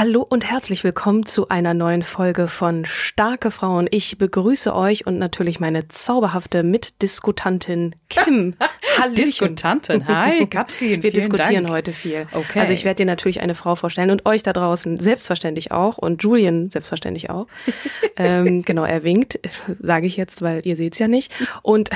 Hallo 0.00 0.24
und 0.26 0.50
herzlich 0.50 0.82
willkommen 0.82 1.26
zu 1.26 1.50
einer 1.50 1.74
neuen 1.74 2.02
Folge 2.02 2.48
von 2.48 2.86
Starke 2.86 3.50
Frauen. 3.50 3.86
Ich 3.90 4.16
begrüße 4.16 4.74
euch 4.74 5.06
und 5.06 5.18
natürlich 5.18 5.60
meine 5.60 5.88
zauberhafte 5.88 6.62
Mitdiskutantin 6.62 7.94
Kim. 8.08 8.54
Hallo. 8.98 9.12
Diskutantin. 9.12 10.08
Hi, 10.08 10.46
Katrin. 10.46 11.02
Wir 11.02 11.12
diskutieren 11.12 11.64
Dank. 11.64 11.68
heute 11.68 11.92
viel. 11.92 12.26
Okay. 12.32 12.60
Also 12.60 12.72
ich 12.72 12.86
werde 12.86 12.96
dir 12.96 13.04
natürlich 13.04 13.42
eine 13.42 13.54
Frau 13.54 13.74
vorstellen 13.74 14.10
und 14.10 14.24
euch 14.24 14.42
da 14.42 14.54
draußen 14.54 14.98
selbstverständlich 14.98 15.70
auch 15.70 15.98
und 15.98 16.22
Julian 16.22 16.70
selbstverständlich 16.70 17.28
auch. 17.28 17.46
ähm, 18.16 18.62
genau, 18.62 18.84
er 18.84 19.04
winkt, 19.04 19.38
sage 19.78 20.06
ich 20.06 20.16
jetzt, 20.16 20.40
weil 20.40 20.66
ihr 20.66 20.76
seht's 20.76 20.98
ja 20.98 21.08
nicht. 21.08 21.30
Und 21.60 21.90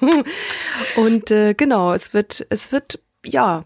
und 0.94 1.32
äh, 1.32 1.54
genau, 1.54 1.94
es 1.94 2.14
wird 2.14 2.46
es 2.48 2.70
wird 2.70 3.00
ja 3.26 3.64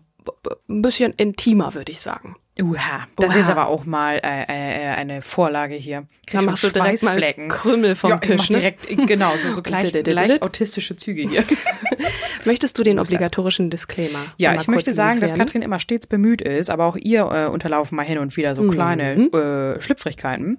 ein 0.71 0.81
bisschen 0.81 1.13
intimer, 1.13 1.75
würde 1.75 1.93
ich 1.93 2.01
sagen. 2.01 2.37
Uha, 2.61 3.07
das 3.17 3.31
ist 3.31 3.35
Oha. 3.35 3.39
jetzt 3.39 3.51
aber 3.51 3.69
auch 3.69 3.87
mal 3.87 4.21
äh, 4.23 4.43
äh, 4.43 4.89
eine 4.95 5.23
Vorlage 5.23 5.75
hier. 5.75 6.07
Krieg 6.27 6.41
Da 6.41 6.43
machst 6.43 6.63
du 6.65 6.69
direkt 6.69 7.03
mal. 7.03 7.19
Krümel 7.49 7.95
vom 7.95 8.11
ja, 8.11 8.19
Tisch, 8.19 8.51
ne? 8.51 8.59
direkt, 8.59 8.87
genau, 9.07 9.35
so, 9.39 9.55
so 9.55 9.63
Dididididid. 9.63 10.15
leicht 10.15 10.43
autistische 10.43 10.95
Züge 10.97 11.23
hier. 11.23 11.45
Möchtest 12.45 12.79
du 12.79 12.83
den 12.83 12.99
obligatorischen 12.99 13.71
Disclaimer? 13.71 14.25
Ja, 14.37 14.55
ich 14.55 14.67
möchte 14.69 14.95
sagen, 14.95 15.21
dass? 15.21 15.35
Katrin 15.35 15.63
immer 15.63 15.79
stets 15.79 16.07
bemüht 16.07 16.43
ist, 16.43 16.71
aber 16.71 16.85
auch 16.87 16.97
ihr 16.97 17.21
äh, 17.33 17.47
unterlaufen 17.49 17.97
mal 17.97 18.03
hin 18.05 18.19
und 18.19 18.37
wieder 18.37 18.55
so 18.55 18.63
Mhm. 18.63 18.71
kleine 18.71 19.15
äh, 19.77 19.81
Schlüpfrigkeiten. 19.81 20.59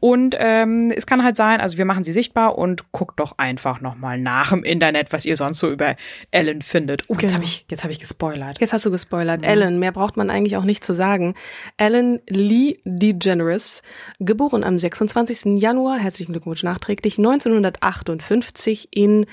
Und 0.00 0.34
ähm, 0.38 0.92
es 0.94 1.06
kann 1.06 1.22
halt 1.24 1.36
sein, 1.36 1.60
also 1.60 1.78
wir 1.78 1.84
machen 1.84 2.04
sie 2.04 2.12
sichtbar 2.12 2.56
und 2.58 2.92
guckt 2.92 3.20
doch 3.20 3.38
einfach 3.38 3.80
nochmal 3.80 4.18
nach 4.18 4.52
im 4.52 4.64
Internet, 4.64 5.12
was 5.12 5.24
ihr 5.26 5.36
sonst 5.36 5.58
so 5.60 5.70
über 5.70 5.96
Ellen 6.30 6.62
findet. 6.62 7.02
Oh, 7.08 7.14
jetzt 7.14 7.22
Genau. 7.22 7.34
habe 7.34 7.44
ich, 7.44 7.64
jetzt 7.70 7.84
hab 7.84 7.90
ich 7.90 8.00
gespoilert. 8.00 8.60
Jetzt 8.60 8.72
hast 8.72 8.86
du 8.86 8.90
gespoilert. 8.90 9.40
Mhm. 9.42 9.46
Ellen, 9.48 9.78
mehr 9.78 9.92
braucht 9.92 10.16
man 10.16 10.30
eigentlich 10.30 10.56
auch 10.56 10.64
nicht 10.64 10.84
zu 10.84 10.94
sagen. 10.94 11.34
Ellen 11.76 12.20
Lee 12.28 12.78
DeGeneres, 12.84 13.82
geboren 14.20 14.64
am 14.64 14.78
26. 14.78 15.60
Januar, 15.60 15.98
herzlichen 15.98 16.32
Glückwunsch 16.32 16.62
nachträglich, 16.62 17.18
1958 17.18 18.88
in 18.90 19.26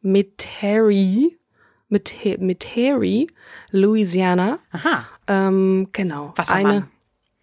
Metairie, 0.00 1.38
Mete- 1.88 2.38
Metairie, 2.38 3.28
Louisiana. 3.70 4.58
Aha. 4.72 5.06
Ähm, 5.26 5.88
genau. 5.92 6.32
Wassermann. 6.36 6.66
Eine, 6.66 6.88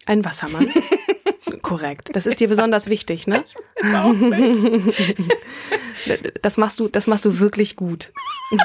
ein 0.06 0.24
Wassermann. 0.24 0.68
Korrekt. 1.62 2.10
Das 2.14 2.26
ist 2.26 2.40
dir 2.40 2.48
besonders 2.48 2.88
wichtig, 2.88 3.26
ne? 3.26 3.44
Das 6.42 6.56
machst 6.56 6.78
du, 6.78 6.86
das 6.88 7.06
machst 7.08 7.24
du 7.24 7.38
wirklich 7.40 7.74
gut. 7.74 8.12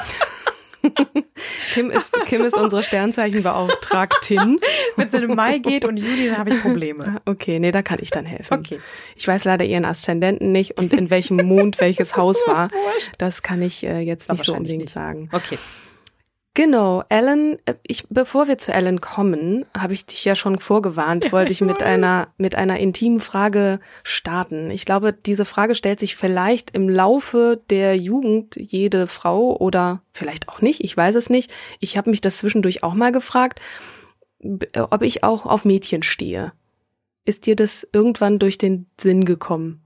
Kim 1.73 1.91
ist, 1.91 2.13
Kim 2.25 2.43
ist 2.43 2.57
unsere 2.57 2.83
Sternzeichenbeauftragtin. 2.83 4.59
Wenn 4.95 5.07
es 5.07 5.13
in 5.13 5.35
Mai 5.35 5.59
geht 5.59 5.85
und 5.85 5.97
Juli, 5.97 6.27
dann 6.27 6.37
habe 6.37 6.49
ich 6.51 6.61
Probleme. 6.61 7.21
Okay, 7.25 7.59
nee, 7.59 7.71
da 7.71 7.81
kann 7.81 7.99
ich 8.01 8.09
dann 8.09 8.25
helfen. 8.25 8.59
Okay. 8.59 8.79
Ich 9.15 9.27
weiß 9.27 9.43
leider 9.45 9.65
ihren 9.65 9.85
Aszendenten 9.85 10.51
nicht 10.51 10.77
und 10.77 10.93
in 10.93 11.09
welchem 11.09 11.37
Mond 11.37 11.79
welches 11.79 12.15
Haus 12.15 12.41
war. 12.47 12.69
Das 13.17 13.41
kann 13.43 13.61
ich 13.61 13.83
äh, 13.83 13.99
jetzt 13.99 14.31
nicht 14.31 14.45
so 14.45 14.53
unbedingt 14.53 14.83
nicht. 14.83 14.93
sagen. 14.93 15.29
Okay. 15.31 15.57
Genau, 16.53 17.01
Ellen, 17.07 17.59
äh, 17.65 17.75
ich, 17.83 18.05
bevor 18.09 18.49
wir 18.49 18.57
zu 18.57 18.73
Ellen 18.73 18.99
kommen, 18.99 19.65
habe 19.77 19.93
ich 19.93 20.05
dich 20.05 20.25
ja 20.25 20.35
schon 20.35 20.59
vorgewarnt, 20.59 21.31
wollte 21.31 21.53
ich 21.53 21.61
mit 21.61 21.81
einer, 21.81 22.27
mit 22.37 22.55
einer 22.55 22.77
intimen 22.77 23.21
Frage 23.21 23.79
starten. 24.03 24.69
Ich 24.69 24.85
glaube, 24.85 25.13
diese 25.13 25.45
Frage 25.45 25.75
stellt 25.75 26.01
sich 26.01 26.17
vielleicht 26.17 26.71
im 26.71 26.89
Laufe 26.89 27.61
der 27.69 27.95
Jugend 27.95 28.57
jede 28.57 29.07
Frau 29.07 29.55
oder 29.55 30.01
vielleicht 30.11 30.49
auch 30.49 30.59
nicht, 30.59 30.83
ich 30.83 30.95
weiß 30.95 31.15
es 31.15 31.29
nicht. 31.29 31.53
Ich 31.79 31.97
habe 31.97 32.09
mich 32.09 32.19
das 32.19 32.39
zwischendurch 32.39 32.83
auch 32.83 32.95
mal 32.95 33.13
gefragt, 33.13 33.61
äh, 34.41 34.81
ob 34.81 35.03
ich 35.03 35.23
auch 35.23 35.45
auf 35.45 35.63
Mädchen 35.63 36.03
stehe. 36.03 36.51
Ist 37.23 37.45
dir 37.45 37.55
das 37.55 37.87
irgendwann 37.93 38.39
durch 38.39 38.57
den 38.57 38.87
Sinn 38.99 39.23
gekommen? 39.23 39.81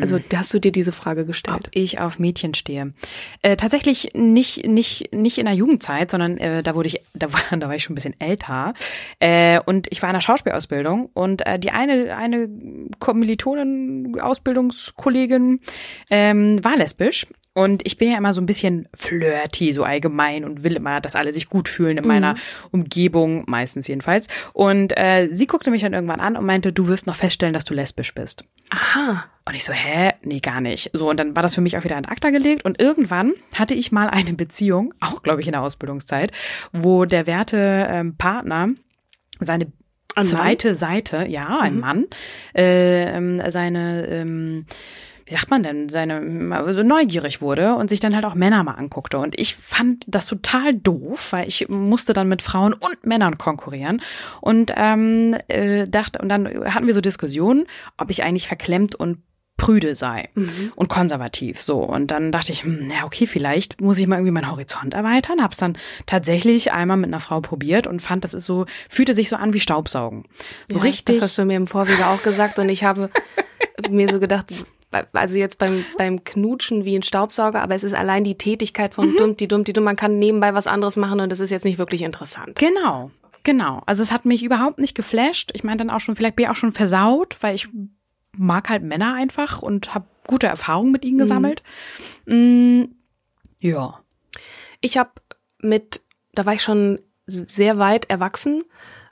Also 0.00 0.18
hast 0.34 0.52
du 0.54 0.58
dir 0.58 0.72
diese 0.72 0.92
Frage 0.92 1.22
Ob 1.22 1.26
gestellt? 1.28 1.68
ich 1.72 2.00
auf 2.00 2.18
Mädchen 2.18 2.54
stehe. 2.54 2.92
Äh, 3.42 3.56
tatsächlich 3.56 4.12
nicht, 4.14 4.66
nicht, 4.66 5.12
nicht 5.12 5.38
in 5.38 5.46
der 5.46 5.54
Jugendzeit, 5.54 6.10
sondern 6.10 6.38
äh, 6.38 6.62
da 6.62 6.74
wurde 6.74 6.88
ich, 6.88 7.00
da 7.14 7.32
war, 7.32 7.40
da 7.58 7.68
war 7.68 7.74
ich 7.74 7.84
schon 7.84 7.92
ein 7.92 7.96
bisschen 7.96 8.20
älter. 8.20 8.74
Äh, 9.20 9.60
und 9.64 9.86
ich 9.90 10.02
war 10.02 10.10
in 10.10 10.14
der 10.14 10.20
Schauspielausbildung 10.20 11.10
und 11.14 11.46
äh, 11.46 11.58
die 11.58 11.70
eine, 11.70 12.16
eine 12.16 12.48
Kommilitonin, 12.98 14.18
Ausbildungskollegin, 14.20 15.60
ähm, 16.10 16.64
war 16.64 16.76
lesbisch. 16.76 17.26
Und 17.56 17.86
ich 17.86 17.96
bin 17.96 18.10
ja 18.10 18.18
immer 18.18 18.34
so 18.34 18.42
ein 18.42 18.46
bisschen 18.46 18.86
flirty, 18.92 19.72
so 19.72 19.82
allgemein 19.82 20.44
und 20.44 20.62
will 20.62 20.76
immer, 20.76 21.00
dass 21.00 21.16
alle 21.16 21.32
sich 21.32 21.48
gut 21.48 21.70
fühlen 21.70 21.96
in 21.96 22.06
meiner 22.06 22.34
Umgebung, 22.70 23.44
meistens 23.46 23.88
jedenfalls. 23.88 24.28
Und 24.52 24.92
äh, 24.94 25.30
sie 25.32 25.46
guckte 25.46 25.70
mich 25.70 25.80
dann 25.80 25.94
irgendwann 25.94 26.20
an 26.20 26.36
und 26.36 26.44
meinte, 26.44 26.70
du 26.70 26.86
wirst 26.88 27.06
noch 27.06 27.14
feststellen, 27.14 27.54
dass 27.54 27.64
du 27.64 27.72
lesbisch 27.72 28.14
bist. 28.14 28.44
Aha. 28.68 29.24
Und 29.48 29.54
ich 29.54 29.64
so, 29.64 29.72
hä? 29.72 30.12
Nee, 30.22 30.40
gar 30.40 30.60
nicht. 30.60 30.90
So, 30.92 31.08
und 31.08 31.20
dann 31.20 31.36
war 31.36 31.42
das 31.42 31.54
für 31.54 31.60
mich 31.60 31.78
auch 31.78 31.84
wieder 31.84 31.96
in 31.96 32.04
ACTA 32.04 32.30
gelegt. 32.30 32.64
Und 32.64 32.80
irgendwann 32.80 33.32
hatte 33.54 33.74
ich 33.74 33.92
mal 33.92 34.08
eine 34.08 34.32
Beziehung, 34.32 34.92
auch 35.00 35.22
glaube 35.22 35.40
ich 35.40 35.46
in 35.46 35.52
der 35.52 35.62
Ausbildungszeit, 35.62 36.32
wo 36.72 37.04
der 37.04 37.28
werte 37.28 37.86
ähm, 37.88 38.16
Partner 38.16 38.70
seine 39.38 39.70
Ein 40.16 40.26
zweite 40.26 40.74
Seite, 40.74 41.26
ja, 41.28 41.60
ein 41.60 41.78
Mann, 41.78 42.06
äh, 42.54 43.50
seine, 43.50 44.06
ähm, 44.08 44.66
wie 45.26 45.34
sagt 45.34 45.50
man 45.50 45.62
denn, 45.62 45.90
seine, 45.90 46.56
also 46.56 46.82
neugierig 46.82 47.40
wurde 47.40 47.74
und 47.74 47.88
sich 47.90 48.00
dann 48.00 48.14
halt 48.14 48.24
auch 48.24 48.34
Männer 48.34 48.64
mal 48.64 48.72
anguckte. 48.72 49.18
Und 49.18 49.38
ich 49.38 49.54
fand 49.54 50.04
das 50.08 50.26
total 50.26 50.74
doof, 50.74 51.32
weil 51.32 51.46
ich 51.46 51.68
musste 51.68 52.14
dann 52.14 52.28
mit 52.28 52.42
Frauen 52.42 52.72
und 52.72 53.06
Männern 53.06 53.38
konkurrieren 53.38 54.02
und 54.40 54.72
ähm, 54.74 55.36
äh, 55.48 55.86
dachte, 55.86 56.20
und 56.20 56.30
dann 56.30 56.46
hatten 56.72 56.86
wir 56.86 56.94
so 56.94 57.00
Diskussionen, 57.00 57.66
ob 57.96 58.10
ich 58.10 58.24
eigentlich 58.24 58.48
verklemmt 58.48 58.96
und 58.96 59.18
prüde 59.56 59.94
sei 59.94 60.28
und 60.76 60.88
konservativ 60.88 61.60
so 61.60 61.78
und 61.78 62.10
dann 62.10 62.30
dachte 62.30 62.52
ich 62.52 62.62
hm, 62.64 62.90
ja 62.90 63.04
okay 63.04 63.26
vielleicht 63.26 63.80
muss 63.80 63.98
ich 63.98 64.06
mal 64.06 64.16
irgendwie 64.16 64.32
meinen 64.32 64.50
Horizont 64.50 64.92
erweitern 64.94 65.42
hab's 65.42 65.56
dann 65.56 65.78
tatsächlich 66.04 66.72
einmal 66.72 66.96
mit 66.98 67.08
einer 67.08 67.20
Frau 67.20 67.40
probiert 67.40 67.86
und 67.86 68.00
fand 68.02 68.24
das 68.24 68.34
ist 68.34 68.44
so 68.44 68.66
fühlte 68.88 69.14
sich 69.14 69.28
so 69.28 69.36
an 69.36 69.52
wie 69.54 69.60
Staubsaugen 69.60 70.24
so 70.68 70.78
Ja, 70.78 70.84
richtig 70.84 71.16
Das 71.16 71.22
hast 71.22 71.38
du 71.38 71.44
mir 71.46 71.56
im 71.56 71.66
Vorwege 71.66 72.06
auch 72.06 72.22
gesagt 72.22 72.58
und 72.58 72.68
ich 72.68 72.84
habe 72.84 73.10
mir 73.90 74.10
so 74.10 74.20
gedacht, 74.20 74.52
also 75.12 75.36
jetzt 75.36 75.58
beim, 75.58 75.84
beim 75.98 76.24
Knutschen 76.24 76.84
wie 76.84 76.96
ein 76.96 77.02
Staubsauger, 77.02 77.60
aber 77.62 77.74
es 77.74 77.84
ist 77.84 77.94
allein 77.94 78.24
die 78.24 78.36
Tätigkeit 78.38 78.94
von 78.94 79.10
Mhm. 79.10 79.16
dumm, 79.16 79.36
die 79.36 79.48
dumm, 79.48 79.64
die 79.64 79.72
dumm. 79.72 79.84
Man 79.84 79.96
kann 79.96 80.18
nebenbei 80.18 80.54
was 80.54 80.66
anderes 80.66 80.96
machen 80.96 81.20
und 81.20 81.30
das 81.30 81.40
ist 81.40 81.50
jetzt 81.50 81.64
nicht 81.64 81.78
wirklich 81.78 82.02
interessant. 82.02 82.56
Genau, 82.58 83.10
genau. 83.42 83.82
Also 83.86 84.02
es 84.02 84.12
hat 84.12 84.24
mich 84.24 84.42
überhaupt 84.42 84.78
nicht 84.78 84.94
geflasht. 84.94 85.50
Ich 85.54 85.64
meine 85.64 85.78
dann 85.78 85.90
auch 85.90 86.00
schon, 86.00 86.16
vielleicht 86.16 86.36
bin 86.36 86.44
ich 86.44 86.50
auch 86.50 86.56
schon 86.56 86.72
versaut, 86.72 87.36
weil 87.40 87.54
ich 87.54 87.68
mag 88.36 88.68
halt 88.68 88.82
Männer 88.82 89.14
einfach 89.14 89.62
und 89.62 89.94
habe 89.94 90.06
gute 90.26 90.46
Erfahrungen 90.46 90.92
mit 90.92 91.04
ihnen 91.04 91.18
gesammelt. 91.18 91.62
Mm, 92.26 92.84
ja. 93.60 94.00
Ich 94.80 94.98
habe 94.98 95.10
mit, 95.60 96.02
da 96.34 96.46
war 96.46 96.54
ich 96.54 96.62
schon 96.62 97.00
sehr 97.26 97.78
weit 97.78 98.08
erwachsen 98.10 98.62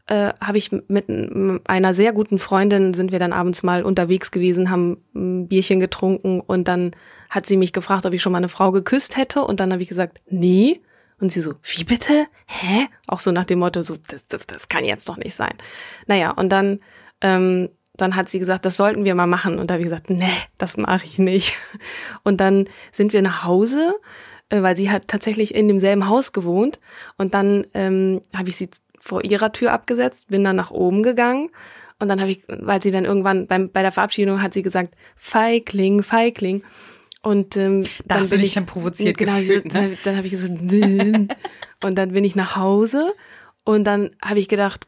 äh, 0.07 0.33
habe 0.41 0.59
ich 0.59 0.71
mit 0.71 1.09
einer 1.09 1.95
sehr 1.95 2.13
guten 2.13 2.39
Freundin 2.39 2.95
sind 2.95 3.13
wir 3.13 3.19
dann 3.19 3.33
abends 3.33 3.63
mal 3.63 3.83
unterwegs 3.83 4.31
gewesen, 4.31 4.71
haben 4.71 5.03
ein 5.15 5.49
Bierchen 5.49 5.81
getrunken 5.81 6.41
und 6.41 6.69
dann 6.69 6.93
hat 7.31 7.47
sie 7.47 7.57
mich 7.57 7.73
gefragt, 7.73 8.05
ob 8.05 8.13
ich 8.13 8.23
schon 8.23 8.33
mal 8.33 8.39
eine 8.39 8.49
Frau 8.49 8.71
geküsst 8.71 9.17
hätte 9.17 9.43
und 9.43 9.61
dann 9.61 9.73
habe 9.73 9.83
ich 9.83 9.89
gesagt, 9.89 10.21
nee. 10.29 10.83
Und 11.21 11.33
sie 11.33 11.41
so, 11.41 11.55
wie 11.63 11.85
bitte? 11.85 12.27
Hä? 12.47 12.89
Auch 13.07 13.21
so 13.21 13.31
nach 13.31 13.45
dem 13.45 13.61
Motto, 13.61 13.83
so, 13.83 13.97
das, 14.09 14.27
das, 14.27 14.47
das 14.47 14.69
kann 14.69 14.85
jetzt 14.85 15.09
doch 15.09 15.17
nicht 15.17 15.35
sein. 15.35 15.55
Naja, 16.07 16.33
und 16.33 16.51
dann, 16.51 16.81
ähm, 17.21 17.71
dann 17.97 18.17
hat 18.17 18.29
sie 18.29 18.39
gesagt, 18.39 18.65
das 18.65 18.77
sollten 18.77 19.05
wir 19.05 19.15
mal 19.15 19.27
machen. 19.27 19.59
Und 19.59 19.69
da 19.69 19.75
habe 19.75 19.83
ich 19.83 19.89
gesagt, 19.89 20.11
nee, 20.11 20.27
das 20.59 20.77
mache 20.77 21.05
ich 21.05 21.19
nicht. 21.19 21.55
Und 22.25 22.41
dann 22.41 22.69
sind 22.93 23.13
wir 23.13 23.23
nach 23.23 23.45
Hause, 23.45 23.95
äh, 24.49 24.63
weil 24.63 24.77
sie 24.77 24.91
hat 24.91 25.09
tatsächlich 25.09 25.55
in 25.55 25.69
demselben 25.69 26.09
Haus 26.09 26.33
gewohnt. 26.33 26.81
Und 27.17 27.35
dann 27.35 27.67
ähm, 27.75 28.21
habe 28.35 28.49
ich 28.49 28.57
sie 28.57 28.71
vor 29.01 29.25
ihrer 29.25 29.53
Tür 29.53 29.73
abgesetzt, 29.73 30.29
bin 30.29 30.45
dann 30.45 30.57
nach 30.57 30.71
oben 30.71 31.03
gegangen 31.03 31.51
und 31.99 32.09
dann 32.09 32.21
habe 32.21 32.31
ich, 32.33 32.43
weil 32.49 32.83
sie 32.83 32.91
dann 32.91 33.05
irgendwann 33.05 33.47
beim, 33.47 33.71
bei 33.71 33.83
der 33.83 33.93
Verabschiedung 33.93 34.43
hat 34.43 34.53
sie 34.53 34.63
gesagt, 34.63 34.95
Feigling, 35.17 36.03
Feigling. 36.03 36.63
Und 37.23 37.57
ähm, 37.57 37.85
da 38.05 38.17
dann 38.17 38.21
hast 38.21 38.33
du 38.33 38.37
bin 38.37 38.41
dich 38.43 38.49
ich, 38.49 38.55
dann 38.55 38.67
provoziert 38.67 39.17
genau, 39.17 39.39
gefühlt, 39.39 39.75
dann, 39.75 39.91
ne? 39.91 39.97
dann 40.05 40.17
habe 40.17 40.27
ich 40.27 40.33
gesagt, 40.33 40.61
und 41.83 41.95
dann 41.95 42.13
bin 42.13 42.25
ich 42.25 42.37
nach 42.37 42.57
Hause 42.57 43.15
und 43.65 43.85
dann 43.85 44.11
habe 44.23 44.41
ich 44.41 44.49
gedacht, 44.49 44.87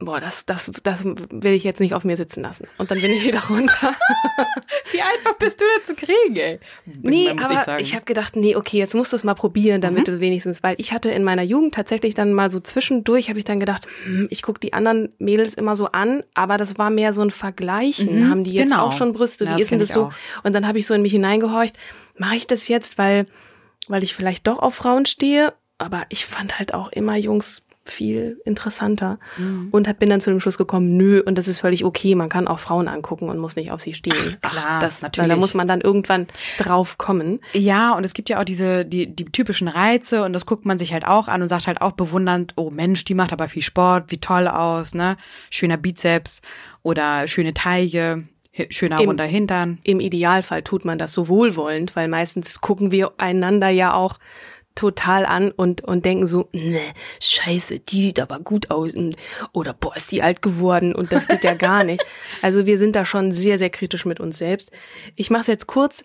boah, 0.00 0.18
das, 0.18 0.46
das, 0.46 0.70
das 0.82 1.04
will 1.04 1.52
ich 1.52 1.62
jetzt 1.62 1.78
nicht 1.78 1.94
auf 1.94 2.04
mir 2.04 2.16
sitzen 2.16 2.40
lassen. 2.42 2.66
Und 2.78 2.90
dann 2.90 3.00
bin 3.00 3.12
ich 3.12 3.24
wieder 3.24 3.42
runter. 3.48 3.94
Wie 4.92 5.00
einfach 5.00 5.34
bist 5.38 5.60
du 5.60 5.64
denn 5.76 5.84
zu 5.84 5.94
kriegen, 5.94 6.36
ey? 6.36 6.58
Nee, 6.86 7.28
aber 7.30 7.78
ich 7.78 7.88
ich, 7.88 7.94
habe 7.94 8.04
gedacht, 8.06 8.34
nee, 8.34 8.56
okay, 8.56 8.78
jetzt 8.78 8.94
musst 8.94 9.12
du 9.12 9.16
es 9.16 9.24
mal 9.24 9.34
probieren, 9.34 9.80
damit 9.80 10.00
Mhm. 10.08 10.12
du 10.12 10.20
wenigstens, 10.20 10.62
weil 10.62 10.74
ich 10.78 10.92
hatte 10.92 11.10
in 11.10 11.22
meiner 11.22 11.42
Jugend 11.42 11.74
tatsächlich 11.74 12.14
dann 12.14 12.32
mal 12.32 12.50
so 12.50 12.60
zwischendurch, 12.60 13.28
habe 13.28 13.38
ich 13.38 13.44
dann 13.44 13.60
gedacht, 13.60 13.86
hm, 14.04 14.26
ich 14.30 14.42
guck 14.42 14.60
die 14.60 14.72
anderen 14.72 15.12
Mädels 15.18 15.54
immer 15.54 15.76
so 15.76 15.86
an, 15.86 16.22
aber 16.34 16.56
das 16.56 16.78
war 16.78 16.90
mehr 16.90 17.12
so 17.12 17.22
ein 17.22 17.30
Vergleichen. 17.30 18.20
Mhm, 18.24 18.30
Haben 18.30 18.44
die 18.44 18.52
jetzt 18.52 18.70
genau. 18.70 18.86
auch 18.86 18.92
schon 18.92 19.12
Brüste? 19.12 19.44
Ja, 19.44 19.50
Wie 19.50 19.54
das 19.54 19.62
ist 19.64 19.70
denn 19.70 19.78
das 19.80 19.92
so? 19.92 20.04
auch. 20.06 20.12
Und 20.44 20.54
dann 20.54 20.66
habe 20.66 20.78
ich 20.78 20.86
so 20.86 20.94
in 20.94 21.02
mich 21.02 21.12
hineingehorcht, 21.12 21.76
mache 22.16 22.36
ich 22.36 22.46
das 22.46 22.68
jetzt, 22.68 22.96
weil, 22.98 23.26
weil 23.88 24.02
ich 24.02 24.14
vielleicht 24.14 24.46
doch 24.46 24.58
auf 24.58 24.74
Frauen 24.74 25.04
stehe, 25.06 25.52
aber 25.78 26.04
ich 26.08 26.24
fand 26.26 26.58
halt 26.58 26.74
auch 26.74 26.90
immer 26.92 27.16
Jungs 27.16 27.62
viel 27.92 28.40
interessanter 28.44 29.18
Mhm. 29.38 29.68
und 29.70 29.98
bin 29.98 30.08
dann 30.10 30.20
zu 30.20 30.30
dem 30.30 30.40
Schluss 30.40 30.58
gekommen, 30.58 30.96
nö, 30.96 31.20
und 31.24 31.36
das 31.36 31.48
ist 31.48 31.58
völlig 31.58 31.84
okay, 31.84 32.14
man 32.14 32.28
kann 32.28 32.48
auch 32.48 32.58
Frauen 32.58 32.88
angucken 32.88 33.28
und 33.28 33.38
muss 33.38 33.56
nicht 33.56 33.70
auf 33.72 33.80
sie 33.80 33.94
stehen. 33.94 34.36
Ach, 34.42 34.50
klar, 34.52 34.80
das, 34.80 35.02
natürlich. 35.02 35.28
Da 35.30 35.36
muss 35.36 35.54
man 35.54 35.68
dann 35.68 35.80
irgendwann 35.80 36.26
drauf 36.58 36.98
kommen. 36.98 37.40
Ja, 37.52 37.92
und 37.94 38.04
es 38.04 38.14
gibt 38.14 38.28
ja 38.28 38.40
auch 38.40 38.44
diese, 38.44 38.84
die, 38.84 39.06
die 39.14 39.24
typischen 39.26 39.68
Reize 39.68 40.24
und 40.24 40.32
das 40.32 40.46
guckt 40.46 40.64
man 40.66 40.78
sich 40.78 40.92
halt 40.92 41.06
auch 41.06 41.28
an 41.28 41.42
und 41.42 41.48
sagt 41.48 41.66
halt 41.66 41.80
auch 41.80 41.92
bewundernd, 41.92 42.52
oh 42.56 42.70
Mensch, 42.70 43.04
die 43.04 43.14
macht 43.14 43.32
aber 43.32 43.48
viel 43.48 43.62
Sport, 43.62 44.10
sieht 44.10 44.22
toll 44.22 44.48
aus, 44.48 44.94
ne? 44.94 45.16
Schöner 45.50 45.76
Bizeps 45.76 46.40
oder 46.82 47.26
schöne 47.28 47.54
Taille, 47.54 48.24
schöner 48.70 49.00
Im- 49.00 49.08
runder 49.08 49.24
Hintern. 49.24 49.78
Im 49.84 50.00
Idealfall 50.00 50.62
tut 50.62 50.84
man 50.84 50.98
das 50.98 51.12
so 51.14 51.28
wohlwollend, 51.28 51.94
weil 51.96 52.08
meistens 52.08 52.60
gucken 52.60 52.92
wir 52.92 53.12
einander 53.18 53.68
ja 53.68 53.94
auch 53.94 54.18
total 54.74 55.26
an 55.26 55.50
und, 55.50 55.82
und 55.82 56.04
denken 56.04 56.26
so, 56.26 56.48
ne, 56.52 56.80
scheiße, 57.20 57.80
die 57.80 58.02
sieht 58.02 58.20
aber 58.20 58.38
gut 58.38 58.70
aus 58.70 58.94
und, 58.94 59.16
oder 59.52 59.74
boah, 59.74 59.94
ist 59.96 60.12
die 60.12 60.22
alt 60.22 60.42
geworden 60.42 60.94
und 60.94 61.12
das 61.12 61.28
geht 61.28 61.44
ja 61.44 61.54
gar 61.54 61.84
nicht. 61.84 62.04
Also 62.42 62.64
wir 62.64 62.78
sind 62.78 62.96
da 62.96 63.04
schon 63.04 63.32
sehr, 63.32 63.58
sehr 63.58 63.70
kritisch 63.70 64.06
mit 64.06 64.20
uns 64.20 64.38
selbst. 64.38 64.70
Ich 65.16 65.30
mache 65.30 65.42
es 65.42 65.46
jetzt 65.46 65.66
kurz. 65.66 66.04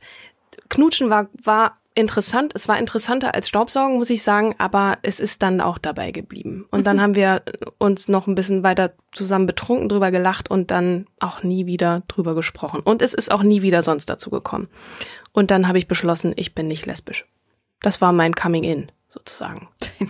Knutschen 0.70 1.10
war, 1.10 1.30
war 1.42 1.78
interessant. 1.96 2.52
Es 2.56 2.68
war 2.68 2.78
interessanter 2.78 3.34
als 3.34 3.48
Staubsaugen, 3.48 3.98
muss 3.98 4.10
ich 4.10 4.22
sagen, 4.22 4.54
aber 4.58 4.98
es 5.02 5.20
ist 5.20 5.42
dann 5.42 5.62
auch 5.62 5.78
dabei 5.78 6.12
geblieben. 6.12 6.68
Und 6.70 6.86
dann 6.86 7.02
haben 7.02 7.16
wir 7.16 7.42
uns 7.78 8.08
noch 8.08 8.28
ein 8.28 8.36
bisschen 8.36 8.64
weiter 8.64 8.94
zusammen 9.14 9.48
betrunken, 9.48 9.90
drüber 9.90 10.12
gelacht 10.12 10.52
und 10.52 10.72
dann 10.72 11.08
auch 11.20 11.42
nie 11.42 11.66
wieder 11.66 12.04
drüber 12.08 12.36
gesprochen. 12.36 12.82
Und 12.82 13.02
es 13.02 13.14
ist 13.14 13.32
auch 13.32 13.44
nie 13.44 13.62
wieder 13.62 13.82
sonst 13.82 14.10
dazu 14.10 14.30
gekommen. 14.30 14.68
Und 15.32 15.52
dann 15.52 15.68
habe 15.68 15.78
ich 15.78 15.88
beschlossen, 15.88 16.34
ich 16.36 16.54
bin 16.54 16.68
nicht 16.68 16.86
lesbisch. 16.86 17.26
Das 17.86 18.02
war 18.02 18.12
mein 18.12 18.34
Coming 18.34 18.64
in, 18.64 18.92
sozusagen. 19.08 19.70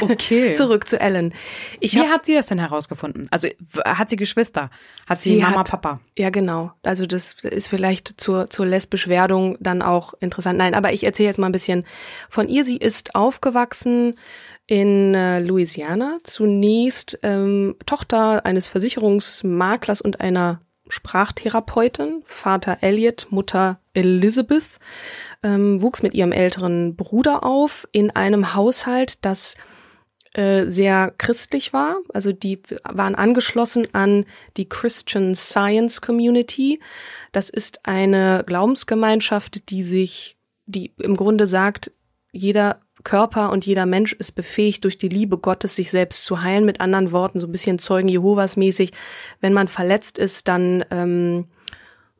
Okay. 0.00 0.52
Zurück 0.54 0.88
zu 0.88 1.00
Ellen. 1.00 1.34
Ich 1.80 1.94
Wie 1.94 2.00
hab, 2.00 2.08
hat 2.10 2.26
sie 2.26 2.34
das 2.34 2.46
denn 2.46 2.58
herausgefunden? 2.58 3.28
Also 3.30 3.48
hat 3.84 4.10
sie 4.10 4.16
Geschwister? 4.16 4.70
Hat 5.06 5.22
sie, 5.22 5.30
Sie 5.30 5.36
Mama, 5.42 5.60
hat- 5.60 5.70
Papa? 5.70 6.00
Ja, 6.16 6.30
genau. 6.30 6.72
Also 6.82 7.06
das 7.06 7.34
ist 7.42 7.68
vielleicht 7.68 8.20
zur, 8.20 8.48
zur 8.48 8.66
Lesbischwerdung 8.66 9.56
dann 9.60 9.82
auch 9.82 10.14
interessant. 10.20 10.58
Nein, 10.58 10.74
aber 10.74 10.92
ich 10.92 11.04
erzähle 11.04 11.28
jetzt 11.28 11.38
mal 11.38 11.46
ein 11.46 11.52
bisschen 11.52 11.84
von 12.28 12.48
ihr. 12.48 12.64
Sie 12.64 12.76
ist 12.76 13.14
aufgewachsen 13.14 14.14
in 14.66 15.14
äh, 15.14 15.40
Louisiana. 15.40 16.18
Zunächst 16.24 17.18
ähm, 17.22 17.76
Tochter 17.86 18.44
eines 18.44 18.68
Versicherungsmaklers 18.68 20.02
und 20.02 20.20
einer 20.20 20.60
Sprachtherapeutin. 20.88 22.22
Vater 22.26 22.78
Elliot, 22.80 23.26
Mutter 23.30 23.80
Elizabeth. 23.94 24.78
Ähm, 25.42 25.82
wuchs 25.82 26.02
mit 26.02 26.14
ihrem 26.14 26.32
älteren 26.32 26.96
Bruder 26.96 27.44
auf 27.44 27.88
in 27.92 28.10
einem 28.10 28.54
Haushalt, 28.54 29.24
das 29.24 29.56
äh, 30.34 30.68
sehr 30.68 31.14
christlich 31.16 31.72
war. 31.72 31.96
Also 32.12 32.32
die 32.32 32.62
waren 32.84 33.14
angeschlossen 33.14 33.88
an 33.94 34.24
die 34.56 34.68
Christian 34.68 35.34
Science 35.34 36.00
Community. 36.00 36.80
Das 37.32 37.50
ist 37.50 37.86
eine 37.86 38.44
Glaubensgemeinschaft, 38.46 39.70
die 39.70 39.82
sich, 39.82 40.38
die 40.66 40.92
im 40.98 41.16
Grunde 41.16 41.46
sagt, 41.46 41.90
jeder 42.30 42.80
Körper 43.04 43.50
und 43.50 43.66
jeder 43.66 43.86
Mensch 43.86 44.12
ist 44.12 44.32
befähigt, 44.32 44.84
durch 44.84 44.98
die 44.98 45.08
Liebe 45.08 45.38
Gottes 45.38 45.76
sich 45.76 45.90
selbst 45.90 46.24
zu 46.24 46.42
heilen. 46.42 46.64
Mit 46.64 46.80
anderen 46.80 47.12
Worten, 47.12 47.40
so 47.40 47.46
ein 47.46 47.52
bisschen 47.52 47.78
Zeugen 47.78 48.08
Jehovas 48.08 48.56
mäßig. 48.56 48.92
Wenn 49.40 49.52
man 49.52 49.68
verletzt 49.68 50.18
ist, 50.18 50.48
dann 50.48 50.84
ähm, 50.90 51.46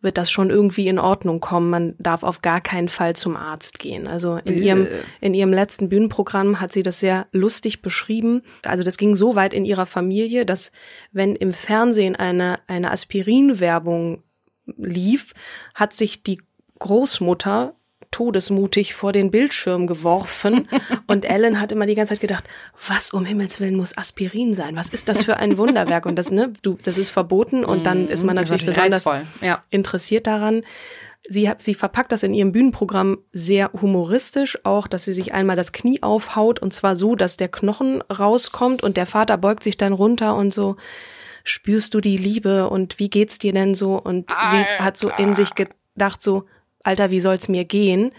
wird 0.00 0.18
das 0.18 0.30
schon 0.30 0.50
irgendwie 0.50 0.86
in 0.86 0.98
Ordnung 0.98 1.40
kommen. 1.40 1.70
Man 1.70 1.94
darf 1.98 2.22
auf 2.22 2.42
gar 2.42 2.60
keinen 2.60 2.88
Fall 2.88 3.16
zum 3.16 3.36
Arzt 3.36 3.78
gehen. 3.78 4.06
Also 4.06 4.36
in 4.44 4.62
ihrem, 4.62 4.86
in 5.20 5.34
ihrem 5.34 5.52
letzten 5.52 5.88
Bühnenprogramm 5.88 6.60
hat 6.60 6.72
sie 6.72 6.82
das 6.82 7.00
sehr 7.00 7.26
lustig 7.32 7.82
beschrieben. 7.82 8.42
Also 8.62 8.84
das 8.84 8.96
ging 8.96 9.16
so 9.16 9.34
weit 9.34 9.52
in 9.52 9.64
ihrer 9.64 9.86
Familie, 9.86 10.46
dass 10.46 10.70
wenn 11.12 11.34
im 11.34 11.52
Fernsehen 11.52 12.14
eine, 12.14 12.60
eine 12.68 12.90
Aspirin-Werbung 12.92 14.22
lief, 14.76 15.32
hat 15.74 15.94
sich 15.94 16.22
die 16.22 16.40
Großmutter 16.78 17.74
todesmutig 18.10 18.94
vor 18.94 19.12
den 19.12 19.30
Bildschirm 19.30 19.86
geworfen 19.86 20.68
und 21.06 21.24
Ellen 21.24 21.60
hat 21.60 21.72
immer 21.72 21.86
die 21.86 21.94
ganze 21.94 22.14
Zeit 22.14 22.20
gedacht, 22.20 22.44
was 22.86 23.12
um 23.12 23.24
Himmels 23.24 23.60
Willen 23.60 23.76
muss 23.76 23.96
Aspirin 23.96 24.54
sein? 24.54 24.76
Was 24.76 24.88
ist 24.88 25.08
das 25.08 25.22
für 25.22 25.36
ein 25.36 25.58
Wunderwerk? 25.58 26.06
Und 26.06 26.16
das, 26.16 26.30
ne, 26.30 26.52
du, 26.62 26.78
das 26.82 26.98
ist 26.98 27.10
verboten 27.10 27.64
und 27.64 27.84
dann 27.84 28.08
ist 28.08 28.24
man 28.24 28.36
Das 28.36 28.44
ist 28.44 28.50
natürlich 28.50 28.58
natürlich 28.62 29.00
besonders 29.00 29.26
ja. 29.40 29.62
interessiert 29.70 30.26
daran. 30.26 30.62
Sie, 31.28 31.48
hat, 31.48 31.62
sie 31.62 31.74
verpackt 31.74 32.12
das 32.12 32.22
in 32.22 32.32
ihrem 32.32 32.52
Bühnenprogramm 32.52 33.18
sehr 33.32 33.70
humoristisch, 33.72 34.58
auch, 34.64 34.86
dass 34.86 35.04
sie 35.04 35.12
sich 35.12 35.34
einmal 35.34 35.56
das 35.56 35.72
Knie 35.72 36.02
aufhaut 36.02 36.60
und 36.60 36.72
zwar 36.72 36.96
so, 36.96 37.16
dass 37.16 37.36
der 37.36 37.48
Knochen 37.48 38.02
rauskommt 38.02 38.82
und 38.82 38.96
der 38.96 39.06
Vater 39.06 39.36
beugt 39.36 39.62
sich 39.62 39.76
dann 39.76 39.92
runter 39.92 40.36
und 40.36 40.54
so, 40.54 40.76
spürst 41.44 41.94
du 41.94 42.00
die 42.00 42.16
Liebe 42.16 42.70
und 42.70 42.98
wie 42.98 43.10
geht's 43.10 43.38
dir 43.38 43.52
denn 43.52 43.74
so? 43.74 44.00
Und 44.00 44.30
sie 44.30 44.64
hat 44.78 44.96
so 44.96 45.10
in 45.10 45.34
sich 45.34 45.54
gedacht, 45.54 46.22
so, 46.22 46.44
Alter, 46.84 47.10
wie 47.10 47.20
soll's 47.20 47.48
mir 47.48 47.64
gehen? 47.64 48.12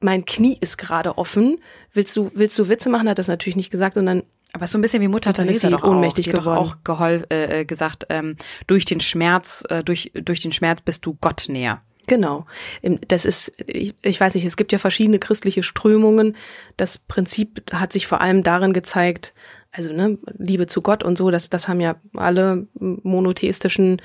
Mein 0.00 0.24
Knie 0.24 0.56
ist 0.60 0.76
gerade 0.78 1.16
offen. 1.18 1.58
Willst 1.92 2.16
du, 2.16 2.30
willst 2.34 2.58
du 2.58 2.68
Witze 2.68 2.88
machen? 2.90 3.08
Hat 3.08 3.18
das 3.18 3.28
natürlich 3.28 3.56
nicht 3.56 3.70
gesagt 3.70 3.96
dann 3.96 4.22
Aber 4.52 4.66
so 4.66 4.76
ein 4.78 4.82
bisschen 4.82 5.02
wie 5.02 5.08
Mutter 5.08 5.32
Teresa 5.32 5.70
doch 5.70 5.82
auch. 5.84 5.90
ohnmächtig 5.90 6.24
Die 6.26 6.32
hat 6.32 6.40
geworden. 6.40 6.58
Auch 6.58 6.76
gehol 6.84 7.24
äh, 7.30 7.60
äh, 7.60 7.64
gesagt, 7.64 8.06
ähm, 8.10 8.36
durch 8.66 8.84
den 8.84 9.00
Schmerz, 9.00 9.64
äh, 9.68 9.82
durch 9.84 10.12
durch 10.14 10.40
den 10.40 10.52
Schmerz 10.52 10.82
bist 10.82 11.06
du 11.06 11.16
Gott 11.20 11.44
näher. 11.48 11.82
Genau. 12.08 12.46
Im- 12.82 13.00
Das 13.08 13.24
ist, 13.24 13.52
ich, 13.66 13.94
ich 14.02 14.20
weiß 14.20 14.34
nicht, 14.34 14.44
es 14.44 14.56
gibt 14.56 14.72
ja 14.72 14.78
verschiedene 14.78 15.18
christliche 15.18 15.62
Strömungen. 15.62 16.36
Das 16.76 16.98
Prinzip 16.98 17.62
hat 17.72 17.92
sich 17.92 18.06
vor 18.06 18.20
allem 18.20 18.42
darin 18.42 18.72
gezeigt, 18.72 19.34
also 19.72 19.92
ne, 19.92 20.18
Liebe 20.38 20.66
zu 20.66 20.82
Gott 20.82 21.02
und 21.04 21.18
so, 21.18 21.30
das, 21.30 21.50
das 21.50 21.68
haben 21.68 21.80
ja 21.80 21.96
alle 22.14 22.66
monotheistischen 22.78 24.00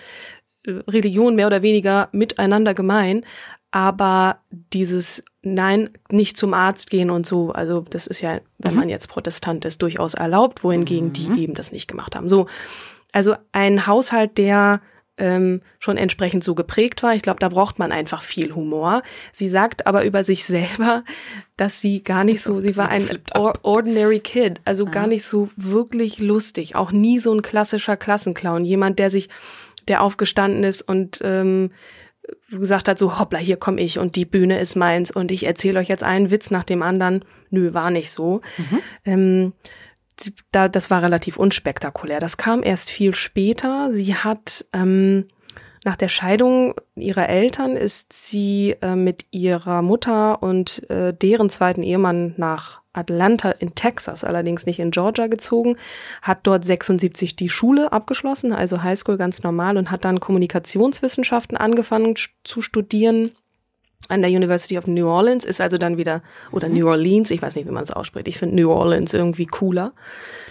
äh, 0.65 0.71
Religionen 0.87 1.35
mehr 1.35 1.47
oder 1.47 1.61
weniger 1.61 2.09
miteinander 2.11 2.73
gemein. 2.73 3.25
Aber 3.71 4.37
dieses 4.73 5.23
Nein, 5.43 5.89
nicht 6.11 6.37
zum 6.37 6.53
Arzt 6.53 6.91
gehen 6.91 7.09
und 7.09 7.25
so, 7.25 7.51
also 7.51 7.81
das 7.89 8.05
ist 8.05 8.21
ja, 8.21 8.41
wenn 8.59 8.75
man 8.75 8.89
jetzt 8.89 9.07
Protestant 9.07 9.65
ist, 9.65 9.81
durchaus 9.81 10.13
erlaubt, 10.13 10.63
wohingegen 10.63 11.13
die 11.13 11.41
eben 11.41 11.55
das 11.55 11.71
nicht 11.71 11.87
gemacht 11.87 12.15
haben. 12.15 12.29
So, 12.29 12.45
also 13.11 13.35
ein 13.51 13.87
Haushalt, 13.87 14.37
der 14.37 14.81
ähm, 15.17 15.61
schon 15.79 15.97
entsprechend 15.97 16.43
so 16.43 16.53
geprägt 16.53 17.01
war. 17.03 17.15
Ich 17.15 17.21
glaube, 17.21 17.39
da 17.39 17.49
braucht 17.49 17.79
man 17.79 17.91
einfach 17.91 18.21
viel 18.21 18.53
Humor. 18.53 19.01
Sie 19.31 19.49
sagt 19.49 19.87
aber 19.87 20.05
über 20.05 20.23
sich 20.23 20.45
selber, 20.45 21.03
dass 21.57 21.79
sie 21.79 22.03
gar 22.03 22.23
nicht 22.23 22.41
so, 22.41 22.59
sie 22.59 22.77
war 22.77 22.89
ein 22.89 23.07
ordinary 23.63 24.19
kid, 24.19 24.61
also 24.65 24.85
gar 24.85 25.07
nicht 25.07 25.25
so 25.25 25.49
wirklich 25.55 26.19
lustig, 26.19 26.75
auch 26.75 26.91
nie 26.91 27.19
so 27.19 27.33
ein 27.33 27.41
klassischer 27.41 27.97
Klassenclown, 27.97 28.63
jemand, 28.63 28.99
der 28.99 29.09
sich, 29.09 29.29
der 29.87 30.01
aufgestanden 30.01 30.63
ist 30.63 30.81
und 30.81 31.19
ähm, 31.23 31.71
gesagt 32.49 32.87
hat, 32.87 32.99
so 32.99 33.19
hoppla, 33.19 33.39
hier 33.39 33.57
komme 33.57 33.81
ich 33.81 33.99
und 33.99 34.15
die 34.15 34.25
Bühne 34.25 34.59
ist 34.59 34.75
meins 34.75 35.11
und 35.11 35.31
ich 35.31 35.45
erzähle 35.45 35.79
euch 35.79 35.87
jetzt 35.87 36.03
einen 36.03 36.31
Witz 36.31 36.51
nach 36.51 36.63
dem 36.63 36.81
anderen. 36.81 37.25
Nö, 37.49 37.73
war 37.73 37.91
nicht 37.91 38.11
so. 38.11 38.41
Ähm, 39.05 39.53
da, 40.51 40.67
das 40.67 40.91
war 40.91 41.01
relativ 41.01 41.37
unspektakulär. 41.37 42.19
Das 42.19 42.37
kam 42.37 42.61
erst 42.63 42.89
viel 42.89 43.15
später. 43.15 43.91
Sie 43.91 44.15
hat 44.15 44.65
ähm, 44.73 45.27
nach 45.83 45.97
der 45.97 46.09
Scheidung 46.09 46.75
ihrer 46.95 47.27
Eltern 47.27 47.75
ist 47.75 48.13
sie 48.13 48.75
äh, 48.81 48.95
mit 48.95 49.25
ihrer 49.31 49.81
Mutter 49.81 50.43
und 50.43 50.87
äh, 50.89 51.13
deren 51.13 51.49
zweiten 51.49 51.81
Ehemann 51.81 52.35
nach 52.37 52.81
Atlanta 52.93 53.51
in 53.51 53.73
Texas, 53.73 54.23
allerdings 54.23 54.65
nicht 54.65 54.79
in 54.79 54.91
Georgia 54.91 55.27
gezogen, 55.27 55.77
hat 56.21 56.39
dort 56.43 56.65
76 56.65 57.35
die 57.35 57.49
Schule 57.49 57.91
abgeschlossen, 57.91 58.53
also 58.53 58.83
Highschool 58.83 59.17
ganz 59.17 59.43
normal 59.43 59.77
und 59.77 59.89
hat 59.91 60.05
dann 60.05 60.19
Kommunikationswissenschaften 60.19 61.57
angefangen 61.57 62.15
zu 62.43 62.61
studieren 62.61 63.31
an 64.07 64.21
der 64.21 64.31
University 64.31 64.77
of 64.77 64.87
New 64.87 65.07
Orleans, 65.07 65.45
ist 65.45 65.61
also 65.61 65.77
dann 65.77 65.97
wieder, 65.97 66.21
oder 66.51 66.67
New 66.69 66.87
Orleans, 66.87 67.31
ich 67.31 67.41
weiß 67.41 67.55
nicht, 67.55 67.67
wie 67.67 67.71
man 67.71 67.83
es 67.83 67.91
ausspricht. 67.91 68.27
Ich 68.27 68.37
finde 68.37 68.55
New 68.55 68.69
Orleans 68.69 69.13
irgendwie 69.13 69.45
cooler. 69.45 69.93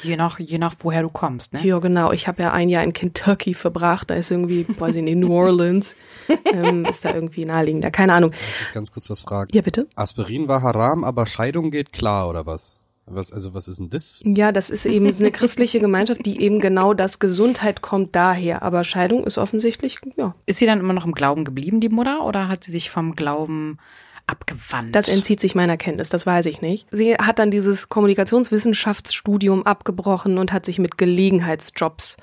Je 0.03 0.17
nach, 0.17 0.39
je 0.39 0.59
nach 0.59 0.75
woher 0.79 1.03
du 1.03 1.11
kommst, 1.11 1.53
ne? 1.53 1.61
Ja, 1.65 1.79
genau. 1.79 2.13
Ich 2.13 2.27
habe 2.27 2.43
ja 2.43 2.53
ein 2.53 2.69
Jahr 2.69 2.83
in 2.83 2.93
Kentucky 2.93 3.55
verbracht, 3.55 4.11
da 4.11 4.15
ist 4.15 4.31
irgendwie, 4.31 4.67
weiß 4.79 4.97
ich 4.97 5.03
nicht, 5.03 5.19
New 5.19 5.33
Orleans, 5.33 5.95
ähm, 6.53 6.85
ist 6.85 7.05
da 7.05 7.15
irgendwie 7.15 7.45
naheliegender. 7.45 7.91
Keine 7.91 8.15
Ahnung. 8.15 8.31
Darf 8.31 8.41
ich 8.69 8.73
ganz 8.73 8.93
kurz 8.93 9.11
was 9.11 9.21
fragen? 9.21 9.51
Ja, 9.53 9.63
bitte? 9.63 9.87
Aspirin 9.95 10.49
war 10.49 10.63
haram, 10.63 11.05
aber 11.05 11.27
Scheidung 11.27 11.71
geht 11.71 11.93
klar, 11.93 12.29
oder 12.29 12.47
was? 12.47 12.80
Was, 13.11 13.33
also 13.33 13.55
was 13.55 13.69
ist 13.69 13.81
denn 13.81 13.91
das? 13.91 14.21
Ja, 14.25 14.53
das 14.53 14.71
ist 14.71 14.87
eben 14.87 15.07
eine 15.07 15.31
christliche 15.31 15.81
Gemeinschaft, 15.81 16.25
die 16.25 16.41
eben 16.41 16.61
genau 16.61 16.95
das 16.95 17.19
Gesundheit 17.19 17.83
kommt 17.83 18.15
daher. 18.17 18.63
Aber 18.63 18.85
Scheidung 18.85 19.25
ist 19.25 19.39
offensichtlich, 19.39 19.99
ja. 20.17 20.35
Ist 20.47 20.59
sie 20.59 20.67
dann 20.67 20.81
immer 20.81 20.93
noch 20.93 21.05
im 21.05 21.13
Glauben 21.13 21.45
geblieben, 21.45 21.81
die 21.81 21.89
Mutter, 21.89 22.25
oder 22.25 22.49
hat 22.49 22.65
sie 22.65 22.71
sich 22.71 22.91
vom 22.91 23.15
Glauben 23.15 23.79
abgewandt? 24.27 24.95
Das 24.95 25.09
entzieht 25.09 25.41
sich 25.41 25.55
meiner 25.55 25.77
Kenntnis, 25.77 26.09
das 26.09 26.27
weiß 26.27 26.47
ich 26.47 26.61
nicht. 26.61 26.87
Sie 26.91 27.15
hat 27.15 27.39
dann 27.39 27.51
dieses 27.51 27.89
Kommunikationswissenschaftsstudium 27.89 29.67
abgebrochen 29.67 30.39
und 30.39 30.53
hat 30.53 30.65
sich 30.67 30.79
mit 30.79 30.97
Gelegenheitsjobs 30.99 32.17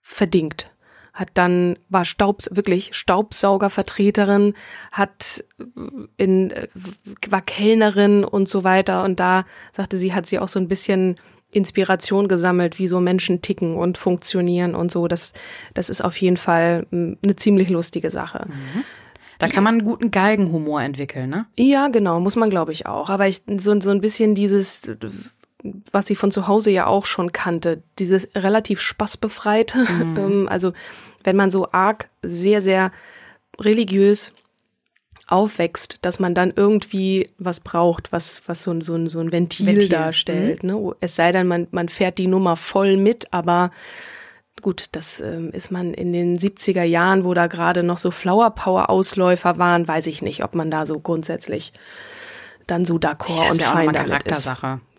verdingt 0.00 0.71
hat 1.12 1.28
dann 1.34 1.78
war 1.88 2.04
Staubs 2.04 2.48
wirklich 2.52 2.94
Staubsaugervertreterin, 2.94 4.54
hat 4.90 5.44
in 6.16 6.52
war 7.28 7.42
Kellnerin 7.42 8.24
und 8.24 8.48
so 8.48 8.64
weiter 8.64 9.04
und 9.04 9.20
da 9.20 9.44
sagte 9.72 9.98
sie, 9.98 10.14
hat 10.14 10.26
sie 10.26 10.38
auch 10.38 10.48
so 10.48 10.58
ein 10.58 10.68
bisschen 10.68 11.16
Inspiration 11.50 12.28
gesammelt, 12.28 12.78
wie 12.78 12.88
so 12.88 12.98
Menschen 12.98 13.42
ticken 13.42 13.76
und 13.76 13.98
funktionieren 13.98 14.74
und 14.74 14.90
so. 14.90 15.06
Das 15.06 15.34
das 15.74 15.90
ist 15.90 16.02
auf 16.02 16.16
jeden 16.16 16.38
Fall 16.38 16.86
eine 16.90 17.36
ziemlich 17.36 17.68
lustige 17.68 18.10
Sache. 18.10 18.46
Mhm. 18.48 18.84
Da 19.38 19.48
kann 19.48 19.64
man 19.64 19.74
einen 19.74 19.84
guten 19.84 20.12
Geigenhumor 20.12 20.82
entwickeln, 20.82 21.28
ne? 21.28 21.46
Ja, 21.56 21.88
genau, 21.88 22.20
muss 22.20 22.36
man 22.36 22.48
glaube 22.48 22.72
ich 22.72 22.86
auch. 22.86 23.10
Aber 23.10 23.26
ich 23.26 23.42
so, 23.58 23.78
so 23.80 23.90
ein 23.90 24.00
bisschen 24.00 24.34
dieses 24.34 24.82
was 25.90 26.06
sie 26.06 26.16
von 26.16 26.30
zu 26.30 26.48
Hause 26.48 26.70
ja 26.70 26.86
auch 26.86 27.06
schon 27.06 27.32
kannte, 27.32 27.82
dieses 27.98 28.28
relativ 28.34 28.80
spaßbefreite. 28.80 29.78
Mhm. 29.78 30.16
Ähm, 30.18 30.48
also 30.48 30.72
wenn 31.24 31.36
man 31.36 31.50
so 31.50 31.70
arg 31.72 32.08
sehr, 32.22 32.60
sehr 32.60 32.92
religiös 33.58 34.32
aufwächst, 35.26 35.98
dass 36.02 36.20
man 36.20 36.34
dann 36.34 36.52
irgendwie 36.54 37.30
was 37.38 37.60
braucht, 37.60 38.12
was, 38.12 38.42
was 38.46 38.62
so, 38.62 38.72
ein 38.72 38.82
so, 38.82 38.94
ein 38.94 39.08
so 39.08 39.20
ein 39.20 39.32
Ventil, 39.32 39.66
Ventil. 39.66 39.88
darstellt. 39.88 40.62
Mhm. 40.62 40.70
Ne? 40.70 40.92
Es 41.00 41.16
sei 41.16 41.32
denn, 41.32 41.46
man, 41.46 41.68
man 41.70 41.88
fährt 41.88 42.18
die 42.18 42.26
Nummer 42.26 42.56
voll 42.56 42.96
mit, 42.96 43.32
aber 43.32 43.70
gut, 44.60 44.88
das 44.92 45.20
ähm, 45.20 45.50
ist 45.52 45.70
man 45.70 45.94
in 45.94 46.12
den 46.12 46.36
70er 46.38 46.82
Jahren, 46.82 47.24
wo 47.24 47.32
da 47.32 47.46
gerade 47.46 47.82
noch 47.82 47.98
so 47.98 48.10
Flower 48.10 48.50
Power 48.50 48.90
Ausläufer 48.90 49.58
waren, 49.58 49.88
weiß 49.88 50.06
ich 50.08 50.22
nicht, 50.22 50.44
ob 50.44 50.54
man 50.54 50.70
da 50.70 50.84
so 50.86 51.00
grundsätzlich 51.00 51.72
dann 52.66 52.84
so 52.84 52.96
d'accord 52.96 53.50
und 53.50 53.60
ja 53.60 53.68
fein 53.68 53.92
damit 53.92 54.24
ist. 54.24 54.50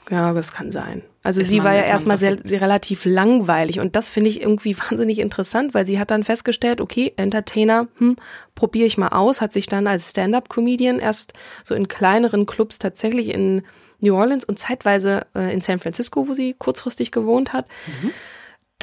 Ja, 0.10 0.34
das 0.34 0.52
kann 0.52 0.72
sein. 0.72 1.04
Also 1.24 1.40
ist 1.40 1.48
sie 1.48 1.58
man, 1.58 1.66
war 1.66 1.74
ja 1.74 1.84
erstmal 1.84 2.18
sehr, 2.18 2.38
sehr 2.44 2.60
relativ 2.60 3.06
langweilig 3.06 3.80
und 3.80 3.96
das 3.96 4.10
finde 4.10 4.30
ich 4.30 4.42
irgendwie 4.42 4.78
wahnsinnig 4.90 5.20
interessant, 5.20 5.74
weil 5.74 5.86
sie 5.86 6.00
hat 6.00 6.12
dann 6.12 6.24
festgestellt, 6.24 6.82
okay, 6.82 7.14
Entertainer, 7.16 7.88
hm, 7.98 8.18
probiere 8.56 8.86
ich 8.86 8.98
mal 8.98 9.10
aus, 9.10 9.42
hat 9.42 9.54
sich 9.54 9.68
dann 9.68 9.88
als 9.88 10.10
Stand-up-Comedian 10.10 11.00
erst 11.00 11.34
so 11.64 11.76
in 11.76 11.88
kleineren 11.88 12.46
Clubs 12.46 12.80
tatsächlich 12.80 13.30
in 13.30 13.64
New 14.00 14.16
Orleans 14.16 14.44
und 14.44 14.60
zeitweise 14.60 15.26
äh, 15.34 15.54
in 15.54 15.62
San 15.62 15.80
Francisco, 15.80 16.28
wo 16.28 16.34
sie 16.34 16.54
kurzfristig 16.58 17.12
gewohnt 17.12 17.54
hat. 17.54 17.68
Mhm. 17.88 18.12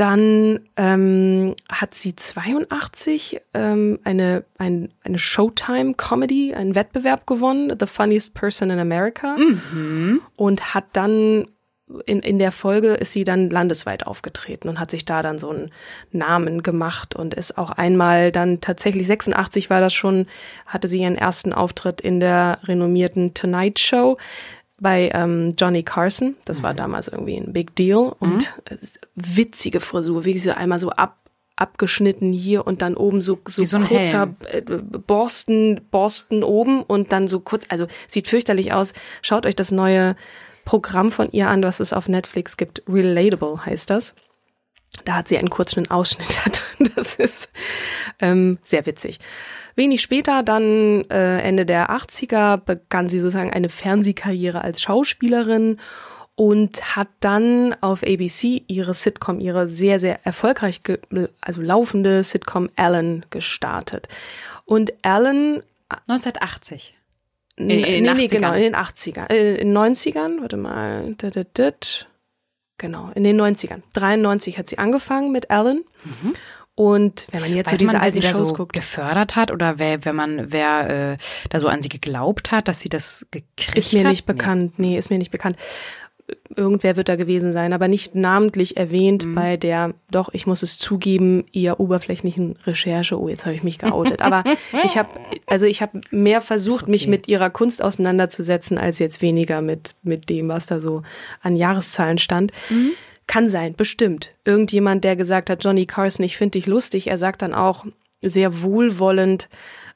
Dann 0.00 0.61
ähm, 0.78 1.54
hat 1.69 1.92
sie 1.92 2.16
82 2.16 3.38
ähm, 3.52 3.99
eine, 4.02 4.45
ein, 4.57 4.95
eine 5.04 5.19
Showtime-Comedy, 5.19 6.54
einen 6.54 6.75
Wettbewerb 6.75 7.26
gewonnen, 7.26 7.76
The 7.78 7.85
Funniest 7.85 8.33
Person 8.33 8.71
in 8.71 8.78
America. 8.78 9.37
Mhm. 9.37 10.23
Und 10.37 10.73
hat 10.73 10.87
dann 10.95 11.49
in, 12.07 12.21
in 12.21 12.38
der 12.38 12.50
Folge 12.50 12.95
ist 12.95 13.12
sie 13.12 13.25
dann 13.25 13.50
landesweit 13.50 14.07
aufgetreten 14.07 14.71
und 14.71 14.80
hat 14.80 14.90
sich 14.90 15.04
da 15.04 15.21
dann 15.21 15.37
so 15.37 15.50
einen 15.50 15.71
Namen 16.12 16.62
gemacht 16.62 17.14
und 17.14 17.35
ist 17.35 17.59
auch 17.59 17.71
einmal 17.71 18.33
dann 18.33 18.62
tatsächlich 18.62 19.07
86 19.07 19.69
war 19.69 19.83
das 19.83 19.92
schon, 19.92 20.28
hatte 20.64 20.88
sie 20.88 21.02
ihren 21.02 21.16
ersten 21.16 21.52
Auftritt 21.52 22.00
in 22.00 22.21
der 22.21 22.61
renommierten 22.64 23.35
Tonight 23.35 23.78
Show 23.78 24.16
bei 24.81 25.11
ähm, 25.15 25.55
Johnny 25.57 25.83
Carson. 25.83 26.37
Das 26.45 26.59
mhm. 26.59 26.63
war 26.65 26.75
damals 26.75 27.09
irgendwie 27.09 27.37
ein 27.37 27.53
Big 27.53 27.77
Deal 27.77 28.13
und 28.19 28.53
mhm. 28.69 28.79
witzige 29.15 29.81
Frisur, 29.81 30.25
wie 30.25 30.39
sie 30.39 30.57
einmal 30.57 30.81
so 30.81 30.91
ab 30.91 31.17
abgeschnitten 31.57 32.33
hier 32.33 32.67
und 32.67 32.81
dann 32.81 32.97
oben 32.97 33.21
so 33.21 33.39
so, 33.47 33.65
so 33.65 33.81
kurzer 33.81 34.35
äh, 34.51 34.63
Borsten 34.63 35.83
Borsten 35.91 36.43
oben 36.43 36.83
und 36.83 37.13
dann 37.13 37.29
so 37.29 37.39
kurz 37.39 37.65
also 37.69 37.87
sieht 38.09 38.29
fürchterlich 38.29 38.73
aus. 38.73 38.95
Schaut 39.21 39.45
euch 39.45 39.57
das 39.57 39.71
neue 39.71 40.17
Programm 40.65 41.11
von 41.11 41.31
ihr 41.33 41.49
an, 41.49 41.63
was 41.63 41.81
es 41.81 41.93
auf 41.93 42.09
Netflix 42.09 42.57
gibt. 42.57 42.83
Relatable 42.89 43.65
heißt 43.67 43.91
das. 43.91 44.15
Da 45.05 45.17
hat 45.17 45.29
sie 45.29 45.37
einen 45.37 45.51
kurzen 45.51 45.91
Ausschnitt 45.91 46.29
da 46.45 46.51
drin. 46.51 46.93
Das 46.97 47.17
ist 47.17 47.51
ähm, 48.21 48.59
sehr 48.65 48.87
witzig. 48.87 49.21
Wenig 49.81 50.03
später, 50.03 50.43
dann 50.43 51.05
äh, 51.11 51.41
Ende 51.41 51.65
der 51.65 51.91
80er, 51.91 52.59
begann 52.59 53.09
sie 53.09 53.19
sozusagen 53.19 53.53
eine 53.53 53.71
Fernsehkarriere 53.71 54.63
als 54.63 54.83
Schauspielerin 54.83 55.79
und 56.35 56.97
hat 56.97 57.09
dann 57.21 57.75
auf 57.81 58.03
ABC 58.03 58.63
ihre 58.67 58.95
Sitcom, 58.95 59.41
ihre 59.41 59.69
sehr, 59.69 59.99
sehr 59.99 60.25
erfolgreich, 60.25 60.83
also 61.41 61.63
laufende 61.63 62.23
Sitcom 62.23 62.69
Ellen 62.77 63.27
gestartet. 63.31 64.09
Und 64.65 64.93
Ellen 65.03 65.63
1980. 66.09 66.95
In, 67.57 67.71
in 67.71 68.05
nee, 68.05 68.15
nee, 68.15 68.27
genau, 68.27 68.53
in 68.53 68.63
den 68.63 68.77
80ern, 68.77 69.31
äh, 69.31 69.57
in 69.57 69.75
den 69.75 69.77
90ern, 69.77 70.41
warte 70.41 70.57
mal, 70.57 71.15
genau, 72.79 73.11
in 73.15 73.25
den 73.25 73.41
90ern. 73.41 73.83
93 73.95 74.59
hat 74.59 74.69
sie 74.69 74.79
angefangen 74.79 75.33
mit 75.33 75.51
Ellen. 75.51 75.85
Mhm. 76.05 76.35
Und 76.81 77.27
wenn 77.33 77.43
man 77.43 77.55
jetzt 77.55 77.69
so 77.69 77.77
diese 77.77 77.93
man, 77.93 78.01
alten 78.01 78.23
Shows 78.23 78.49
so 78.49 78.55
guckt. 78.55 78.73
gefördert 78.73 79.37
hat 79.37 79.51
oder 79.51 79.79
wer, 79.79 80.03
wenn 80.07 80.17
man, 80.17 80.51
wer 80.51 81.13
äh, 81.13 81.17
da 81.51 81.61
so 81.61 81.69
an 81.69 81.83
sie 81.83 81.91
geglaubt 81.91 82.53
hat, 82.53 82.69
dass 82.69 82.81
sie 82.81 82.89
das 82.89 83.27
gekriegt 83.31 83.69
hat? 83.69 83.77
Ist 83.77 83.93
mir 83.93 84.01
hat? 84.01 84.09
nicht 84.09 84.25
bekannt, 84.25 84.79
nee. 84.79 84.87
nee, 84.87 84.97
ist 84.97 85.11
mir 85.11 85.19
nicht 85.19 85.31
bekannt 85.31 85.59
irgendwer 86.57 86.95
wird 86.95 87.09
da 87.09 87.17
gewesen 87.17 87.53
sein, 87.53 87.73
aber 87.73 87.89
nicht 87.89 88.15
namentlich 88.15 88.77
erwähnt 88.77 89.27
mhm. 89.27 89.35
bei 89.35 89.57
der, 89.57 89.95
doch, 90.13 90.33
ich 90.33 90.47
muss 90.47 90.63
es 90.63 90.79
zugeben, 90.79 91.45
eher 91.53 91.81
oberflächlichen 91.81 92.57
Recherche. 92.65 93.21
Oh, 93.21 93.29
jetzt 93.29 93.47
habe 93.47 93.57
ich 93.57 93.65
mich 93.65 93.79
geoutet. 93.79 94.23
Aber 94.23 94.45
ich 94.85 94.97
habe, 94.97 95.09
also 95.47 95.67
ich 95.67 95.83
habe 95.83 96.01
mehr 96.13 96.41
versucht, 96.41 96.85
okay. 96.85 96.93
mich 96.93 97.09
mit 97.09 97.27
ihrer 97.27 97.51
Kunst 97.51 97.83
auseinanderzusetzen, 97.83 98.79
als 98.79 99.01
jetzt 99.01 99.23
weniger 99.23 99.61
mit, 99.61 99.97
mit 100.05 100.29
dem, 100.29 100.49
was 100.49 100.67
da 100.67 100.81
so 100.81 101.03
an 101.43 101.57
Jahreszahlen 101.57 102.19
stand. 102.19 102.53
Mhm. 102.69 102.93
Kann 103.31 103.49
sein, 103.49 103.75
bestimmt. 103.77 104.33
Irgendjemand, 104.45 105.05
der 105.05 105.15
gesagt 105.15 105.51
hat, 105.51 105.63
Johnny 105.63 105.87
Carson, 105.87 106.25
ich 106.25 106.37
finde 106.37 106.59
dich 106.59 106.67
lustig, 106.67 107.07
er 107.07 107.17
sagt 107.17 107.43
dann 107.43 107.55
auch 107.55 107.87
sehr 108.23 108.61
wohlwollend, 108.61 109.49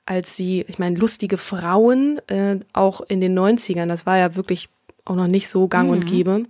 als 0.06 0.36
sie, 0.36 0.64
ich 0.68 0.78
meine, 0.78 0.96
lustige 0.96 1.36
Frauen, 1.36 2.20
äh, 2.28 2.60
auch 2.72 3.00
in 3.00 3.20
den 3.20 3.36
90ern, 3.36 3.88
das 3.88 4.06
war 4.06 4.18
ja 4.18 4.36
wirklich 4.36 4.68
auch 5.04 5.16
noch 5.16 5.26
nicht 5.26 5.48
so 5.48 5.66
gang 5.66 5.88
mhm. 5.88 5.94
und 5.94 6.06
gäbe, 6.06 6.44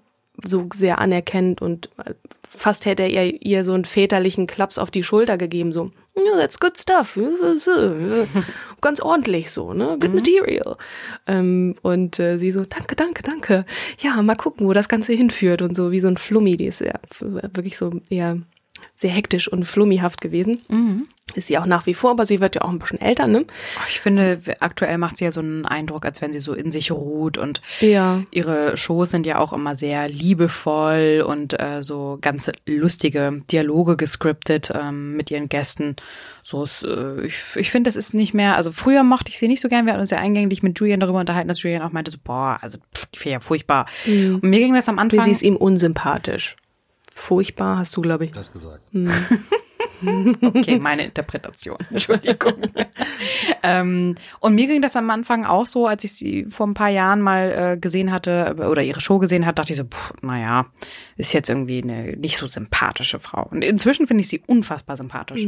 so 0.46 0.68
sehr 0.74 0.98
anerkennt 0.98 1.62
und 1.62 1.88
fast 2.46 2.84
hätte 2.84 3.04
er 3.04 3.42
ihr, 3.42 3.64
so 3.64 3.72
einen 3.72 3.86
väterlichen 3.86 4.46
Klaps 4.46 4.76
auf 4.76 4.90
die 4.90 5.04
Schulter 5.04 5.38
gegeben, 5.38 5.72
so, 5.72 5.90
yeah, 6.16 6.36
that's 6.36 6.58
good 6.58 6.78
stuff, 6.78 7.18
ganz 8.80 9.00
ordentlich 9.00 9.50
so, 9.50 9.72
ne, 9.72 9.96
good 9.98 10.10
mhm. 10.10 10.16
material. 10.16 10.76
Ähm, 11.26 11.76
und 11.82 12.18
äh, 12.18 12.38
sie 12.38 12.50
so, 12.50 12.64
danke, 12.64 12.96
danke, 12.96 13.22
danke. 13.22 13.64
Ja, 13.98 14.20
mal 14.22 14.36
gucken, 14.36 14.66
wo 14.66 14.72
das 14.72 14.88
Ganze 14.88 15.12
hinführt 15.12 15.62
und 15.62 15.76
so, 15.76 15.90
wie 15.90 16.00
so 16.00 16.08
ein 16.08 16.16
Flummi, 16.16 16.56
die 16.56 16.66
ist 16.66 16.80
ja 16.80 16.98
wirklich 17.20 17.76
so 17.76 18.00
eher 18.10 18.38
sehr 18.96 19.10
hektisch 19.10 19.48
und 19.48 19.64
flummihaft 19.64 20.20
gewesen. 20.20 20.62
Mhm. 20.68 21.04
Ist 21.34 21.48
sie 21.48 21.58
auch 21.58 21.66
nach 21.66 21.86
wie 21.86 21.94
vor, 21.94 22.12
aber 22.12 22.26
sie 22.26 22.40
wird 22.40 22.54
ja 22.54 22.62
auch 22.62 22.68
ein 22.70 22.78
bisschen 22.78 23.00
älter, 23.00 23.26
ne? 23.26 23.44
Ich 23.88 24.00
finde, 24.00 24.40
aktuell 24.60 24.98
macht 24.98 25.16
sie 25.16 25.24
ja 25.24 25.32
so 25.32 25.40
einen 25.40 25.66
Eindruck, 25.66 26.04
als 26.04 26.20
wenn 26.22 26.32
sie 26.32 26.40
so 26.40 26.52
in 26.54 26.70
sich 26.70 26.90
ruht 26.92 27.38
und 27.38 27.60
Ja. 27.80 28.22
ihre 28.30 28.76
Shows 28.76 29.10
sind 29.10 29.26
ja 29.26 29.38
auch 29.38 29.52
immer 29.52 29.74
sehr 29.74 30.08
liebevoll 30.08 31.24
und 31.26 31.58
äh, 31.60 31.82
so 31.82 32.18
ganz 32.20 32.50
lustige 32.66 33.42
Dialoge 33.50 33.96
gescriptet 33.96 34.72
ähm, 34.74 35.16
mit 35.16 35.30
ihren 35.30 35.48
Gästen. 35.48 35.96
So 36.42 36.64
ist, 36.64 36.82
äh, 36.84 37.22
ich, 37.26 37.36
ich 37.56 37.70
finde, 37.70 37.88
das 37.88 37.96
ist 37.96 38.14
nicht 38.14 38.34
mehr, 38.34 38.56
also 38.56 38.70
früher 38.72 39.02
mochte 39.02 39.30
ich 39.30 39.38
sie 39.38 39.48
nicht 39.48 39.60
so 39.60 39.68
gern, 39.68 39.86
wir 39.86 39.92
hatten 39.92 40.00
uns 40.02 40.10
ja 40.10 40.18
eingänglich 40.18 40.62
mit 40.62 40.78
Julian 40.78 41.00
darüber 41.00 41.20
unterhalten, 41.20 41.48
dass 41.48 41.62
Julian 41.62 41.82
auch 41.82 41.92
meinte 41.92 42.10
so, 42.10 42.18
boah, 42.22 42.58
also 42.60 42.78
pff, 42.94 43.06
die 43.06 43.18
finde 43.18 43.28
ich 43.30 43.32
ja 43.34 43.40
furchtbar. 43.40 43.86
Und 44.06 44.42
mir 44.42 44.58
ging 44.60 44.74
das 44.74 44.88
am 44.88 44.98
Anfang. 44.98 45.24
sie 45.24 45.30
ist 45.30 45.42
ihm 45.42 45.56
unsympathisch. 45.56 46.56
Furchtbar, 47.14 47.78
hast 47.78 47.96
du, 47.96 48.02
glaube 48.02 48.24
ich. 48.26 48.32
Das 48.32 48.52
gesagt. 48.52 48.82
Okay, 50.02 50.78
meine 50.78 51.04
Interpretation. 51.04 51.78
Entschuldigung. 51.90 52.54
ähm, 53.62 54.14
und 54.40 54.54
mir 54.54 54.66
ging 54.66 54.82
das 54.82 54.96
am 54.96 55.10
Anfang 55.10 55.44
auch 55.44 55.66
so, 55.66 55.86
als 55.86 56.04
ich 56.04 56.12
sie 56.12 56.46
vor 56.50 56.66
ein 56.66 56.74
paar 56.74 56.88
Jahren 56.88 57.20
mal 57.20 57.72
äh, 57.74 57.76
gesehen 57.78 58.12
hatte 58.12 58.56
oder 58.58 58.82
ihre 58.82 59.00
Show 59.00 59.18
gesehen 59.18 59.46
hat, 59.46 59.58
dachte 59.58 59.72
ich 59.72 59.78
so, 59.78 59.84
pff, 59.84 60.12
naja, 60.22 60.66
ist 61.16 61.32
jetzt 61.32 61.48
irgendwie 61.48 61.82
eine 61.82 62.16
nicht 62.16 62.36
so 62.36 62.46
sympathische 62.46 63.18
Frau. 63.18 63.46
Und 63.50 63.62
inzwischen 63.62 64.06
finde 64.06 64.22
ich 64.22 64.28
sie 64.28 64.42
unfassbar 64.46 64.96
sympathisch. 64.96 65.46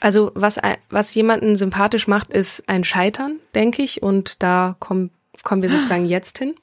Also 0.00 0.32
was, 0.34 0.60
was 0.90 1.14
jemanden 1.14 1.56
sympathisch 1.56 2.08
macht, 2.08 2.30
ist 2.30 2.68
ein 2.68 2.84
Scheitern, 2.84 3.40
denke 3.54 3.82
ich. 3.82 4.02
Und 4.02 4.42
da 4.42 4.76
kommen, 4.78 5.10
kommen 5.42 5.62
wir 5.62 5.70
sozusagen 5.70 6.06
jetzt 6.06 6.38
hin. 6.38 6.54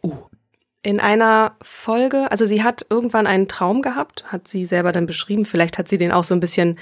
In 0.83 0.99
einer 0.99 1.55
Folge, 1.61 2.31
also 2.31 2.47
sie 2.47 2.63
hat 2.63 2.87
irgendwann 2.89 3.27
einen 3.27 3.47
Traum 3.47 3.83
gehabt, 3.83 4.25
hat 4.31 4.47
sie 4.47 4.65
selber 4.65 4.91
dann 4.91 5.05
beschrieben, 5.05 5.45
vielleicht 5.45 5.77
hat 5.77 5.87
sie 5.87 5.99
den 5.99 6.11
auch 6.11 6.23
so 6.23 6.33
ein 6.33 6.39
bisschen 6.39 6.79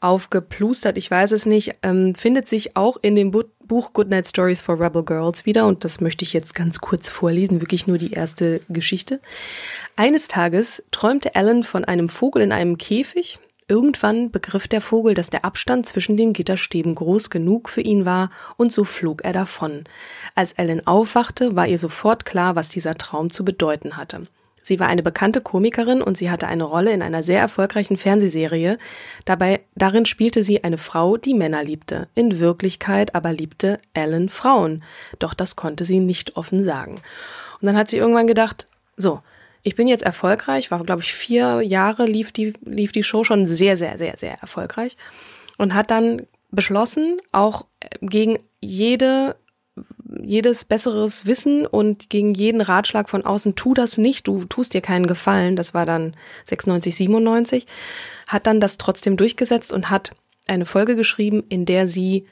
aufgeplustert, 0.00 0.98
ich 0.98 1.08
weiß 1.08 1.30
es 1.30 1.46
nicht, 1.46 1.76
ähm, 1.82 2.16
findet 2.16 2.48
sich 2.48 2.76
auch 2.76 2.96
in 3.00 3.14
dem 3.14 3.30
Bu 3.30 3.44
Buch 3.66 3.92
Goodnight 3.92 4.28
Stories 4.28 4.62
for 4.62 4.80
Rebel 4.80 5.04
Girls 5.04 5.44
wieder 5.44 5.66
und 5.66 5.82
das 5.82 6.00
möchte 6.00 6.24
ich 6.24 6.32
jetzt 6.32 6.54
ganz 6.54 6.78
kurz 6.78 7.08
vorlesen, 7.08 7.60
wirklich 7.60 7.88
nur 7.88 7.98
die 7.98 8.12
erste 8.12 8.60
Geschichte. 8.68 9.20
Eines 9.96 10.28
Tages 10.28 10.84
träumte 10.92 11.34
Alan 11.34 11.64
von 11.64 11.84
einem 11.84 12.08
Vogel 12.08 12.42
in 12.42 12.52
einem 12.52 12.78
Käfig. 12.78 13.40
Irgendwann 13.68 14.30
begriff 14.30 14.68
der 14.68 14.80
Vogel, 14.80 15.14
dass 15.14 15.30
der 15.30 15.44
Abstand 15.44 15.86
zwischen 15.86 16.16
den 16.16 16.32
Gitterstäben 16.32 16.94
groß 16.94 17.30
genug 17.30 17.68
für 17.68 17.80
ihn 17.80 18.04
war, 18.04 18.30
und 18.56 18.70
so 18.70 18.84
flog 18.84 19.24
er 19.24 19.32
davon. 19.32 19.84
Als 20.36 20.56
Alan 20.56 20.86
aufwachte, 20.86 21.56
war 21.56 21.66
ihr 21.66 21.78
sofort 21.78 22.24
klar, 22.24 22.54
was 22.54 22.68
dieser 22.68 22.94
Traum 22.94 23.30
zu 23.30 23.44
bedeuten 23.44 23.96
hatte. 23.96 24.22
Sie 24.62 24.78
war 24.80 24.88
eine 24.88 25.02
bekannte 25.02 25.40
Komikerin 25.40 26.02
und 26.02 26.16
sie 26.16 26.28
hatte 26.30 26.48
eine 26.48 26.64
Rolle 26.64 26.92
in 26.92 27.00
einer 27.00 27.22
sehr 27.22 27.40
erfolgreichen 27.40 27.96
Fernsehserie. 27.96 28.78
Dabei, 29.24 29.60
darin 29.76 30.06
spielte 30.06 30.42
sie 30.42 30.64
eine 30.64 30.78
Frau, 30.78 31.16
die 31.16 31.34
Männer 31.34 31.62
liebte. 31.62 32.08
In 32.16 32.40
Wirklichkeit 32.40 33.14
aber 33.14 33.32
liebte 33.32 33.80
Alan 33.94 34.28
Frauen. 34.28 34.82
Doch 35.20 35.34
das 35.34 35.54
konnte 35.54 35.84
sie 35.84 36.00
nicht 36.00 36.36
offen 36.36 36.64
sagen. 36.64 37.00
Und 37.60 37.66
dann 37.66 37.76
hat 37.76 37.90
sie 37.90 37.96
irgendwann 37.96 38.26
gedacht, 38.26 38.66
so, 38.96 39.20
ich 39.66 39.74
bin 39.74 39.88
jetzt 39.88 40.04
erfolgreich, 40.04 40.70
war, 40.70 40.84
glaube 40.84 41.02
ich, 41.02 41.12
vier 41.12 41.60
Jahre 41.60 42.06
lief 42.06 42.30
die, 42.30 42.52
lief 42.64 42.92
die 42.92 43.02
Show 43.02 43.24
schon 43.24 43.48
sehr, 43.48 43.76
sehr, 43.76 43.98
sehr, 43.98 44.16
sehr 44.16 44.38
erfolgreich. 44.40 44.96
Und 45.58 45.74
hat 45.74 45.90
dann 45.90 46.22
beschlossen, 46.52 47.20
auch 47.32 47.66
gegen 48.00 48.38
jede 48.60 49.34
jedes 50.22 50.64
besseres 50.64 51.26
Wissen 51.26 51.66
und 51.66 52.08
gegen 52.10 52.32
jeden 52.32 52.60
Ratschlag 52.60 53.10
von 53.10 53.26
außen, 53.26 53.56
tu 53.56 53.74
das 53.74 53.98
nicht, 53.98 54.28
du 54.28 54.44
tust 54.44 54.72
dir 54.72 54.80
keinen 54.80 55.08
Gefallen, 55.08 55.56
das 55.56 55.74
war 55.74 55.84
dann 55.84 56.14
96, 56.44 56.96
97, 56.96 57.66
hat 58.28 58.46
dann 58.46 58.60
das 58.60 58.78
trotzdem 58.78 59.16
durchgesetzt 59.16 59.72
und 59.72 59.90
hat 59.90 60.12
eine 60.46 60.64
Folge 60.64 60.94
geschrieben, 60.94 61.42
in 61.48 61.66
der 61.66 61.88
sie 61.88 62.26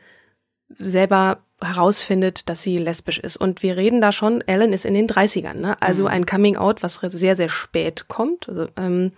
selber 0.79 1.43
herausfindet, 1.65 2.49
dass 2.49 2.63
sie 2.63 2.79
lesbisch 2.79 3.19
ist. 3.19 3.37
Und 3.37 3.63
wir 3.63 3.77
reden 3.77 4.01
da 4.01 4.13
schon, 4.13 4.41
Ellen 4.43 4.73
ist 4.73 4.85
in 4.85 4.95
den 4.95 5.09
30ern, 5.09 5.55
ne? 5.55 5.77
also 5.81 6.07
ein 6.07 6.27
Coming 6.27 6.57
Out, 6.57 6.83
was 6.83 6.95
sehr, 6.95 7.37
sehr 7.37 7.49
spät 7.49 8.07
kommt. 8.09 8.49
Also, 8.49 8.69
ähm, 8.77 9.13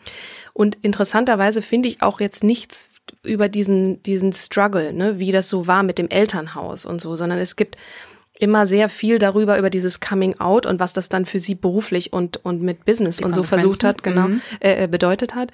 und 0.52 0.78
interessanterweise 0.82 1.62
finde 1.62 1.88
ich 1.88 2.02
auch 2.02 2.20
jetzt 2.20 2.44
nichts 2.44 2.88
über 3.22 3.48
diesen, 3.48 4.02
diesen 4.02 4.32
Struggle, 4.32 4.92
ne? 4.92 5.18
wie 5.18 5.32
das 5.32 5.48
so 5.48 5.66
war 5.66 5.82
mit 5.82 5.98
dem 5.98 6.08
Elternhaus 6.08 6.86
und 6.86 7.00
so, 7.00 7.16
sondern 7.16 7.38
es 7.38 7.56
gibt 7.56 7.76
immer 8.38 8.66
sehr 8.66 8.88
viel 8.88 9.18
darüber, 9.18 9.58
über 9.58 9.70
dieses 9.70 10.00
Coming 10.00 10.38
Out 10.40 10.66
und 10.66 10.80
was 10.80 10.92
das 10.92 11.08
dann 11.08 11.26
für 11.26 11.40
sie 11.40 11.54
beruflich 11.54 12.12
und, 12.12 12.44
und 12.44 12.62
mit 12.62 12.84
Business 12.84 13.18
Die 13.18 13.24
und 13.24 13.34
so 13.34 13.42
versucht 13.42 13.84
hat, 13.84 14.02
genau, 14.02 14.28
Mhm. 14.28 14.42
äh, 14.60 14.84
äh, 14.84 14.88
bedeutet 14.88 15.34
hat, 15.34 15.50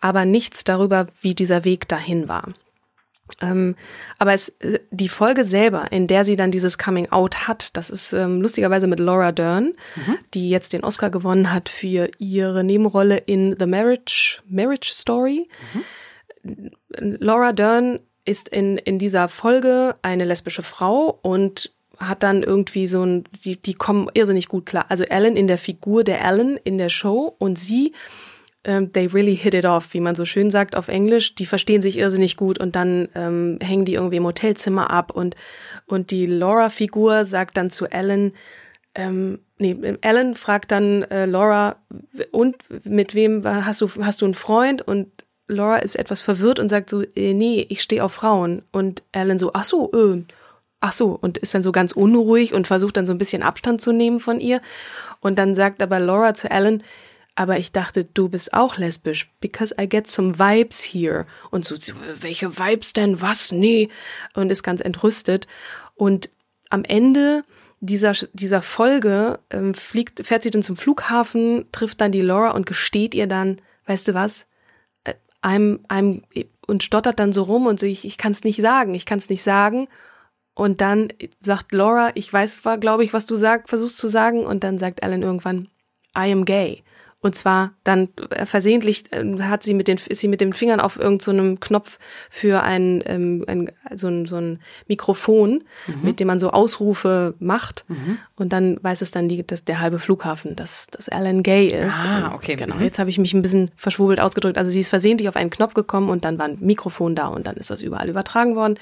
aber 0.00 0.24
nichts 0.24 0.64
darüber, 0.64 1.08
wie 1.20 1.34
dieser 1.34 1.64
Weg 1.64 1.88
dahin 1.88 2.28
war. 2.28 2.48
Ähm, 3.40 3.76
aber 4.18 4.32
es, 4.32 4.50
äh, 4.60 4.80
die 4.90 5.08
Folge 5.08 5.44
selber, 5.44 5.92
in 5.92 6.06
der 6.06 6.24
sie 6.24 6.36
dann 6.36 6.50
dieses 6.50 6.78
Coming 6.78 7.10
Out 7.10 7.48
hat, 7.48 7.76
das 7.76 7.90
ist 7.90 8.12
ähm, 8.12 8.40
lustigerweise 8.40 8.86
mit 8.86 9.00
Laura 9.00 9.32
Dern, 9.32 9.74
die 10.34 10.50
jetzt 10.50 10.72
den 10.72 10.84
Oscar 10.84 11.10
gewonnen 11.10 11.52
hat 11.52 11.68
für 11.68 12.10
ihre 12.18 12.64
Nebenrolle 12.64 13.18
in 13.18 13.56
The 13.58 13.66
Marriage, 13.66 14.40
Marriage 14.48 14.90
Story. 14.90 15.48
Laura 16.98 17.52
Dern 17.52 18.00
ist 18.24 18.48
in, 18.48 18.78
in 18.78 18.98
dieser 18.98 19.28
Folge 19.28 19.96
eine 20.02 20.24
lesbische 20.24 20.62
Frau 20.62 21.18
und 21.22 21.72
hat 21.98 22.22
dann 22.22 22.42
irgendwie 22.42 22.86
so 22.86 23.04
ein, 23.04 23.24
die, 23.44 23.56
die 23.60 23.74
kommen 23.74 24.08
irrsinnig 24.14 24.48
gut 24.48 24.66
klar. 24.66 24.86
Also 24.88 25.04
Ellen 25.04 25.36
in 25.36 25.46
der 25.46 25.58
Figur 25.58 26.04
der 26.04 26.24
Ellen 26.24 26.58
in 26.62 26.78
der 26.78 26.90
Show 26.90 27.34
und 27.38 27.58
sie, 27.58 27.92
ähm, 28.64 28.92
they 28.92 29.06
really 29.06 29.36
hit 29.36 29.54
it 29.54 29.64
off, 29.64 29.94
wie 29.94 30.00
man 30.00 30.14
so 30.14 30.24
schön 30.24 30.50
sagt 30.50 30.76
auf 30.76 30.88
Englisch. 30.88 31.34
Die 31.34 31.46
verstehen 31.46 31.82
sich 31.82 31.96
irrsinnig 31.96 32.36
gut 32.36 32.58
und 32.58 32.76
dann 32.76 33.08
ähm, 33.14 33.58
hängen 33.62 33.84
die 33.84 33.94
irgendwie 33.94 34.16
im 34.16 34.26
Hotelzimmer 34.26 34.90
ab 34.90 35.12
und, 35.12 35.36
und 35.86 36.10
die 36.10 36.26
Laura-Figur 36.26 37.24
sagt 37.24 37.56
dann 37.56 37.70
zu 37.70 37.86
Ellen, 37.86 38.32
ähm, 38.94 39.38
nee, 39.58 39.76
Ellen 40.00 40.34
fragt 40.34 40.72
dann 40.72 41.02
äh, 41.04 41.26
Laura, 41.26 41.76
und 42.32 42.56
mit 42.84 43.14
wem 43.14 43.44
hast 43.44 43.80
du, 43.80 43.88
hast 44.00 44.22
du 44.22 44.26
einen 44.26 44.34
Freund? 44.34 44.82
Und 44.82 45.08
Laura 45.46 45.76
ist 45.76 45.96
etwas 45.96 46.20
verwirrt 46.20 46.58
und 46.58 46.68
sagt 46.68 46.90
so, 46.90 47.02
äh, 47.14 47.34
nee, 47.34 47.64
ich 47.68 47.80
stehe 47.80 48.02
auf 48.02 48.12
Frauen. 48.12 48.62
Und 48.72 49.04
Ellen 49.12 49.38
so, 49.38 49.52
ach 49.54 49.64
so, 49.64 49.92
äh, 49.92 50.24
ach 50.80 50.92
so, 50.92 51.16
und 51.20 51.38
ist 51.38 51.54
dann 51.54 51.62
so 51.62 51.72
ganz 51.72 51.92
unruhig 51.92 52.54
und 52.54 52.66
versucht 52.66 52.96
dann 52.96 53.06
so 53.06 53.14
ein 53.14 53.18
bisschen 53.18 53.42
Abstand 53.42 53.80
zu 53.80 53.92
nehmen 53.92 54.20
von 54.20 54.40
ihr. 54.40 54.60
Und 55.20 55.38
dann 55.38 55.54
sagt 55.54 55.82
aber 55.82 56.00
Laura 56.00 56.34
zu 56.34 56.50
Ellen, 56.50 56.82
aber 57.38 57.56
ich 57.56 57.70
dachte, 57.70 58.04
du 58.04 58.28
bist 58.28 58.52
auch 58.52 58.78
lesbisch, 58.78 59.30
because 59.40 59.72
I 59.80 59.88
get 59.88 60.10
some 60.10 60.40
vibes 60.40 60.82
here. 60.82 61.24
Und 61.52 61.64
so, 61.64 61.76
welche 62.20 62.58
Vibes 62.58 62.94
denn? 62.94 63.22
Was? 63.22 63.52
Nee. 63.52 63.90
Und 64.34 64.50
ist 64.50 64.64
ganz 64.64 64.80
entrüstet. 64.80 65.46
Und 65.94 66.30
am 66.68 66.82
Ende 66.82 67.44
dieser, 67.78 68.14
dieser 68.32 68.60
Folge 68.60 69.38
ähm, 69.50 69.74
fliegt, 69.74 70.26
fährt 70.26 70.42
sie 70.42 70.50
dann 70.50 70.64
zum 70.64 70.76
Flughafen, 70.76 71.66
trifft 71.70 72.00
dann 72.00 72.10
die 72.10 72.22
Laura 72.22 72.50
und 72.50 72.66
gesteht 72.66 73.14
ihr 73.14 73.28
dann, 73.28 73.60
weißt 73.86 74.08
du 74.08 74.14
was, 74.14 74.46
äh, 75.04 75.14
I'm, 75.40 75.86
I'm, 75.86 76.22
und 76.66 76.82
stottert 76.82 77.20
dann 77.20 77.32
so 77.32 77.44
rum 77.44 77.68
und 77.68 77.78
so, 77.78 77.86
ich, 77.86 78.04
ich 78.04 78.18
kann 78.18 78.32
es 78.32 78.42
nicht 78.42 78.60
sagen, 78.60 78.94
ich 78.96 79.06
kann 79.06 79.20
es 79.20 79.28
nicht 79.28 79.44
sagen. 79.44 79.86
Und 80.54 80.80
dann 80.80 81.12
sagt 81.40 81.70
Laura, 81.70 82.10
ich 82.16 82.32
weiß 82.32 82.62
zwar, 82.62 82.78
glaube 82.78 83.04
ich, 83.04 83.12
was 83.12 83.26
du 83.26 83.36
sag, 83.36 83.68
versuchst 83.68 83.96
zu 83.96 84.08
sagen, 84.08 84.44
und 84.44 84.64
dann 84.64 84.80
sagt 84.80 85.04
Alan 85.04 85.22
irgendwann, 85.22 85.68
I 86.16 86.32
am 86.32 86.44
gay. 86.44 86.82
Und 87.20 87.34
zwar 87.34 87.72
dann 87.82 88.10
äh, 88.30 88.46
versehentlich 88.46 89.12
äh, 89.12 89.24
hat 89.40 89.64
sie 89.64 89.74
mit 89.74 89.88
den 89.88 89.98
ist 90.06 90.20
sie 90.20 90.28
mit 90.28 90.40
den 90.40 90.52
Fingern 90.52 90.78
auf 90.80 90.96
irgendeinem 90.96 91.54
so 91.54 91.56
Knopf 91.60 91.98
für 92.30 92.62
ein, 92.62 93.02
ähm, 93.06 93.44
ein 93.48 93.72
so 93.94 94.06
ein 94.06 94.26
so 94.26 94.36
ein 94.36 94.60
Mikrofon, 94.86 95.64
mit 96.02 96.20
dem 96.20 96.28
man 96.28 96.38
so 96.38 96.50
Ausrufe 96.50 97.34
macht 97.40 97.84
und 98.36 98.52
dann 98.52 98.78
weiß 98.82 99.02
es 99.02 99.10
dann 99.10 99.28
die, 99.28 99.44
dass 99.44 99.64
der 99.64 99.80
halbe 99.80 99.98
Flughafen, 99.98 100.54
dass 100.54 100.86
dass 100.86 101.08
Alan 101.08 101.42
gay 101.42 101.66
ist. 101.66 101.94
Ah, 101.94 102.28
Und 102.28 102.34
okay. 102.34 102.54
Genau. 102.54 102.76
Mhm. 102.76 102.82
Jetzt 102.82 103.00
habe 103.00 103.10
ich 103.10 103.18
mich 103.18 103.34
ein 103.34 103.42
bisschen 103.42 103.70
verschwurbelt 103.76 104.20
ausgedrückt. 104.20 104.56
Also 104.56 104.70
sie 104.70 104.80
ist 104.80 104.88
versehentlich 104.88 105.28
auf 105.28 105.36
einen 105.36 105.50
Knopf 105.50 105.74
gekommen 105.74 106.10
und 106.10 106.24
dann 106.24 106.38
war 106.38 106.46
ein 106.46 106.58
Mikrofon 106.60 107.16
da 107.16 107.26
und 107.26 107.46
dann 107.48 107.56
ist 107.56 107.70
das 107.70 107.82
überall 107.82 108.08
übertragen 108.08 108.54
worden. 108.54 108.78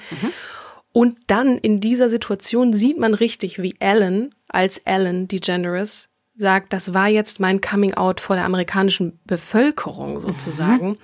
Und 0.91 1.17
dann 1.27 1.57
in 1.57 1.79
dieser 1.81 2.09
Situation 2.09 2.73
sieht 2.73 2.97
man 2.99 3.13
richtig, 3.13 3.61
wie 3.61 3.75
Alan 3.79 4.33
als 4.47 4.85
Alan 4.85 5.27
DeGeneres 5.27 6.09
sagt, 6.37 6.71
das 6.71 6.93
war 6.93 7.07
jetzt 7.07 7.39
mein 7.39 7.61
Coming 7.61 7.95
Out 7.95 8.21
vor 8.21 8.35
der 8.35 8.45
amerikanischen 8.45 9.19
Bevölkerung 9.25 10.19
sozusagen, 10.19 10.97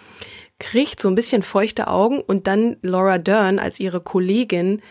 kriegt 0.60 1.02
so 1.02 1.10
ein 1.10 1.16
bisschen 1.16 1.42
feuchte 1.42 1.88
Augen 1.88 2.22
und 2.22 2.48
dann 2.48 2.78
Laura 2.82 3.18
Dern 3.18 3.60
als 3.60 3.80
ihre 3.80 4.00
Kollegin 4.00 4.82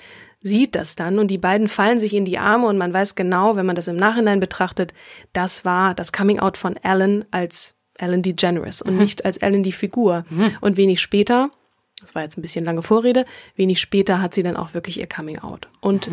sieht 0.42 0.74
das 0.74 0.96
dann 0.96 1.20
und 1.20 1.28
die 1.30 1.38
beiden 1.38 1.68
fallen 1.68 2.00
sich 2.00 2.14
in 2.14 2.24
die 2.24 2.38
Arme 2.38 2.66
und 2.66 2.76
man 2.76 2.92
weiß 2.92 3.14
genau, 3.14 3.54
wenn 3.54 3.64
man 3.64 3.76
das 3.76 3.86
im 3.86 3.96
Nachhinein 3.96 4.40
betrachtet, 4.40 4.92
das 5.32 5.64
war 5.64 5.94
das 5.94 6.12
Coming 6.12 6.40
Out 6.40 6.56
von 6.56 6.76
Alan 6.82 7.24
als 7.30 7.76
Alan 7.98 8.22
DeGeneres 8.22 8.82
und 8.82 8.98
nicht 8.98 9.24
als 9.24 9.40
Alan 9.40 9.62
die 9.62 9.70
Figur. 9.72 10.24
Und 10.60 10.76
wenig 10.76 11.00
später, 11.00 11.50
das 12.00 12.16
war 12.16 12.22
jetzt 12.22 12.36
ein 12.36 12.42
bisschen 12.42 12.64
lange 12.64 12.82
Vorrede, 12.82 13.24
wenig 13.54 13.80
später 13.80 14.20
hat 14.20 14.34
sie 14.34 14.42
dann 14.42 14.56
auch 14.56 14.74
wirklich 14.74 14.98
ihr 14.98 15.08
Coming 15.08 15.38
Out. 15.38 15.68
Und 15.80 16.10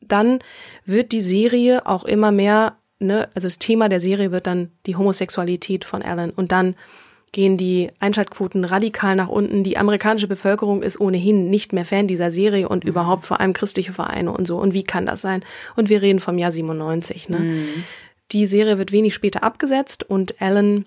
dann 0.00 0.38
wird 0.84 1.10
die 1.10 1.22
Serie 1.22 1.84
auch 1.86 2.04
immer 2.04 2.30
mehr, 2.30 2.76
ne, 3.02 3.28
also 3.34 3.46
das 3.46 3.58
Thema 3.58 3.88
der 3.88 4.00
Serie 4.00 4.32
wird 4.32 4.46
dann 4.46 4.70
die 4.86 4.96
Homosexualität 4.96 5.84
von 5.84 6.02
Alan 6.02 6.30
und 6.30 6.52
dann 6.52 6.76
gehen 7.32 7.56
die 7.56 7.90
Einschaltquoten 7.98 8.64
radikal 8.64 9.16
nach 9.16 9.28
unten. 9.28 9.64
Die 9.64 9.78
amerikanische 9.78 10.28
Bevölkerung 10.28 10.82
ist 10.82 11.00
ohnehin 11.00 11.48
nicht 11.48 11.72
mehr 11.72 11.86
Fan 11.86 12.06
dieser 12.06 12.30
Serie 12.30 12.68
und 12.68 12.84
mhm. 12.84 12.90
überhaupt 12.90 13.26
vor 13.26 13.40
allem 13.40 13.54
christliche 13.54 13.94
Vereine 13.94 14.32
und 14.32 14.46
so. 14.46 14.58
Und 14.58 14.74
wie 14.74 14.84
kann 14.84 15.06
das 15.06 15.22
sein? 15.22 15.42
Und 15.74 15.88
wir 15.88 16.02
reden 16.02 16.20
vom 16.20 16.38
Jahr 16.38 16.52
97. 16.52 17.30
Ne? 17.30 17.38
Mhm. 17.38 17.84
Die 18.32 18.46
Serie 18.46 18.76
wird 18.76 18.92
wenig 18.92 19.14
später 19.14 19.42
abgesetzt 19.42 20.04
und 20.04 20.40
Ellen 20.40 20.84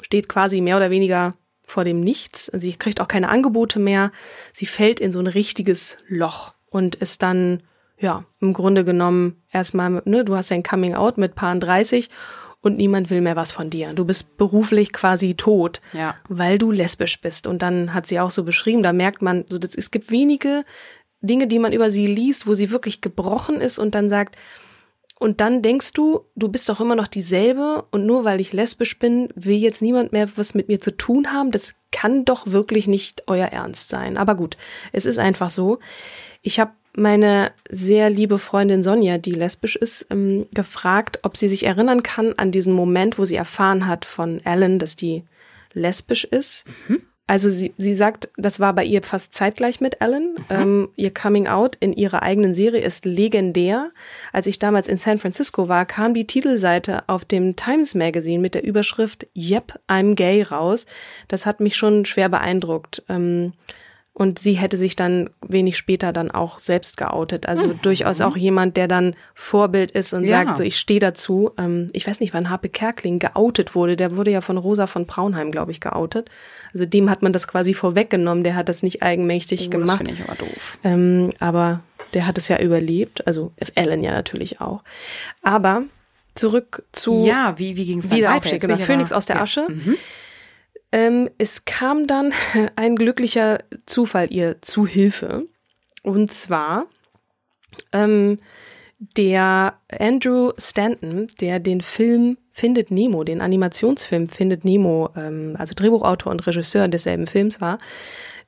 steht 0.00 0.28
quasi 0.28 0.60
mehr 0.60 0.76
oder 0.76 0.90
weniger 0.90 1.34
vor 1.64 1.84
dem 1.84 2.00
Nichts. 2.00 2.46
Sie 2.54 2.72
kriegt 2.72 3.00
auch 3.00 3.08
keine 3.08 3.28
Angebote 3.28 3.78
mehr. 3.78 4.12
Sie 4.52 4.66
fällt 4.66 5.00
in 5.00 5.12
so 5.12 5.18
ein 5.18 5.26
richtiges 5.26 5.98
Loch 6.06 6.54
und 6.70 6.94
ist 6.94 7.22
dann, 7.22 7.62
ja, 7.98 8.24
im 8.40 8.52
Grunde 8.52 8.84
genommen 8.84 9.42
erstmal, 9.50 10.02
ne, 10.04 10.24
du 10.24 10.36
hast 10.36 10.50
dein 10.50 10.62
Coming 10.62 10.94
Out 10.94 11.18
mit 11.18 11.34
Paar 11.34 11.56
30 11.56 12.10
und 12.60 12.76
niemand 12.76 13.10
will 13.10 13.20
mehr 13.20 13.36
was 13.36 13.52
von 13.52 13.70
dir. 13.70 13.92
Du 13.92 14.04
bist 14.04 14.36
beruflich 14.36 14.92
quasi 14.92 15.34
tot, 15.34 15.80
ja. 15.92 16.14
weil 16.28 16.58
du 16.58 16.70
lesbisch 16.70 17.20
bist. 17.20 17.46
Und 17.46 17.62
dann 17.62 17.94
hat 17.94 18.06
sie 18.06 18.20
auch 18.20 18.30
so 18.30 18.44
beschrieben, 18.44 18.82
da 18.82 18.92
merkt 18.92 19.22
man, 19.22 19.44
so, 19.48 19.58
das, 19.58 19.74
es 19.74 19.90
gibt 19.90 20.10
wenige 20.10 20.64
Dinge, 21.20 21.46
die 21.46 21.58
man 21.58 21.72
über 21.72 21.90
sie 21.90 22.06
liest, 22.06 22.46
wo 22.46 22.54
sie 22.54 22.70
wirklich 22.70 23.00
gebrochen 23.00 23.60
ist 23.60 23.78
und 23.78 23.94
dann 23.94 24.08
sagt, 24.08 24.36
und 25.20 25.40
dann 25.40 25.62
denkst 25.62 25.94
du, 25.94 26.26
du 26.36 26.48
bist 26.48 26.68
doch 26.68 26.80
immer 26.80 26.94
noch 26.94 27.08
dieselbe 27.08 27.84
und 27.90 28.06
nur 28.06 28.24
weil 28.24 28.40
ich 28.40 28.52
lesbisch 28.52 29.00
bin, 29.00 29.28
will 29.34 29.56
jetzt 29.56 29.82
niemand 29.82 30.12
mehr 30.12 30.28
was 30.36 30.54
mit 30.54 30.68
mir 30.68 30.80
zu 30.80 30.96
tun 30.96 31.32
haben. 31.32 31.50
Das 31.50 31.74
kann 31.90 32.24
doch 32.24 32.46
wirklich 32.46 32.86
nicht 32.86 33.24
euer 33.26 33.48
Ernst 33.48 33.88
sein. 33.88 34.16
Aber 34.16 34.36
gut, 34.36 34.56
es 34.92 35.06
ist 35.06 35.18
einfach 35.18 35.50
so. 35.50 35.80
Ich 36.40 36.60
habe 36.60 36.70
meine 36.98 37.52
sehr 37.70 38.10
liebe 38.10 38.38
Freundin 38.38 38.82
Sonja, 38.82 39.18
die 39.18 39.32
lesbisch 39.32 39.76
ist, 39.76 40.06
ähm, 40.10 40.46
gefragt, 40.52 41.20
ob 41.22 41.36
sie 41.36 41.48
sich 41.48 41.64
erinnern 41.64 42.02
kann 42.02 42.34
an 42.36 42.52
diesen 42.52 42.72
Moment, 42.72 43.18
wo 43.18 43.24
sie 43.24 43.36
erfahren 43.36 43.86
hat 43.86 44.04
von 44.04 44.44
Ellen, 44.44 44.78
dass 44.78 44.96
die 44.96 45.24
lesbisch 45.72 46.24
ist. 46.24 46.66
Mhm. 46.88 47.02
Also 47.30 47.50
sie, 47.50 47.74
sie 47.76 47.94
sagt, 47.94 48.30
das 48.38 48.58
war 48.58 48.72
bei 48.72 48.84
ihr 48.84 49.02
fast 49.02 49.34
zeitgleich 49.34 49.82
mit 49.82 50.00
Ellen. 50.00 50.36
Mhm. 50.38 50.44
Ähm, 50.48 50.88
ihr 50.96 51.12
Coming 51.12 51.46
Out 51.46 51.76
in 51.78 51.92
ihrer 51.92 52.22
eigenen 52.22 52.54
Serie 52.54 52.80
ist 52.80 53.04
legendär. 53.04 53.90
Als 54.32 54.46
ich 54.46 54.58
damals 54.58 54.88
in 54.88 54.96
San 54.96 55.18
Francisco 55.18 55.68
war, 55.68 55.84
kam 55.84 56.14
die 56.14 56.26
Titelseite 56.26 57.06
auf 57.06 57.26
dem 57.26 57.54
Times 57.54 57.94
Magazine 57.94 58.40
mit 58.40 58.54
der 58.54 58.64
Überschrift 58.64 59.26
Yep, 59.36 59.78
I'm 59.88 60.14
gay 60.14 60.42
raus. 60.42 60.86
Das 61.28 61.44
hat 61.44 61.60
mich 61.60 61.76
schon 61.76 62.06
schwer 62.06 62.30
beeindruckt. 62.30 63.02
Ähm, 63.10 63.52
und 64.18 64.40
sie 64.40 64.54
hätte 64.54 64.76
sich 64.76 64.96
dann 64.96 65.30
wenig 65.46 65.76
später 65.76 66.12
dann 66.12 66.32
auch 66.32 66.58
selbst 66.58 66.96
geoutet. 66.96 67.46
Also 67.46 67.68
mhm. 67.68 67.82
durchaus 67.82 68.20
auch 68.20 68.36
jemand, 68.36 68.76
der 68.76 68.88
dann 68.88 69.14
Vorbild 69.32 69.92
ist 69.92 70.12
und 70.12 70.24
ja. 70.24 70.44
sagt, 70.44 70.56
so 70.56 70.64
ich 70.64 70.76
stehe 70.76 70.98
dazu. 70.98 71.52
Ähm, 71.56 71.88
ich 71.92 72.04
weiß 72.04 72.18
nicht, 72.18 72.34
wann 72.34 72.50
Harpe 72.50 72.68
Kerkling 72.68 73.20
geoutet 73.20 73.76
wurde. 73.76 73.94
Der 73.96 74.16
wurde 74.16 74.32
ja 74.32 74.40
von 74.40 74.58
Rosa 74.58 74.88
von 74.88 75.06
Braunheim, 75.06 75.52
glaube 75.52 75.70
ich, 75.70 75.80
geoutet. 75.80 76.30
Also 76.72 76.84
dem 76.84 77.08
hat 77.10 77.22
man 77.22 77.32
das 77.32 77.46
quasi 77.46 77.74
vorweggenommen. 77.74 78.42
Der 78.42 78.56
hat 78.56 78.68
das 78.68 78.82
nicht 78.82 79.04
eigenmächtig 79.04 79.66
oh, 79.68 79.70
gemacht. 79.70 80.00
Das 80.00 80.08
finde 80.08 80.14
ich 80.14 80.28
aber 80.28 80.34
doof. 80.34 80.78
Ähm, 80.82 81.30
aber 81.38 81.78
der 82.12 82.26
hat 82.26 82.38
es 82.38 82.48
ja 82.48 82.58
überlebt. 82.58 83.24
Also 83.24 83.52
Ellen 83.76 84.02
ja 84.02 84.10
natürlich 84.10 84.60
auch. 84.60 84.82
Aber 85.42 85.84
zurück 86.34 86.82
zu 86.90 87.24
ja, 87.24 87.56
wie 87.56 87.76
wie 87.76 87.84
ging 87.84 88.00
es 88.00 88.10
weiter? 88.10 88.58
Genau, 88.58 88.78
Phoenix 88.78 89.12
aus 89.12 89.26
der 89.26 89.36
ja. 89.36 89.42
Asche. 89.42 89.66
Mhm. 89.68 89.94
Ähm, 90.92 91.28
es 91.38 91.64
kam 91.64 92.06
dann 92.06 92.32
ein 92.76 92.96
glücklicher 92.96 93.60
Zufall 93.86 94.32
ihr 94.32 94.60
zu 94.62 94.86
Hilfe. 94.86 95.46
Und 96.02 96.32
zwar 96.32 96.86
ähm, 97.92 98.38
der 98.98 99.78
Andrew 99.96 100.52
Stanton, 100.58 101.28
der 101.40 101.60
den 101.60 101.80
Film 101.80 102.38
Findet 102.50 102.90
Nemo, 102.90 103.22
den 103.22 103.40
Animationsfilm 103.40 104.28
Findet 104.28 104.64
Nemo, 104.64 105.10
ähm, 105.16 105.54
also 105.58 105.74
Drehbuchautor 105.74 106.32
und 106.32 106.44
Regisseur 106.46 106.88
desselben 106.88 107.26
Films 107.26 107.60
war, 107.60 107.78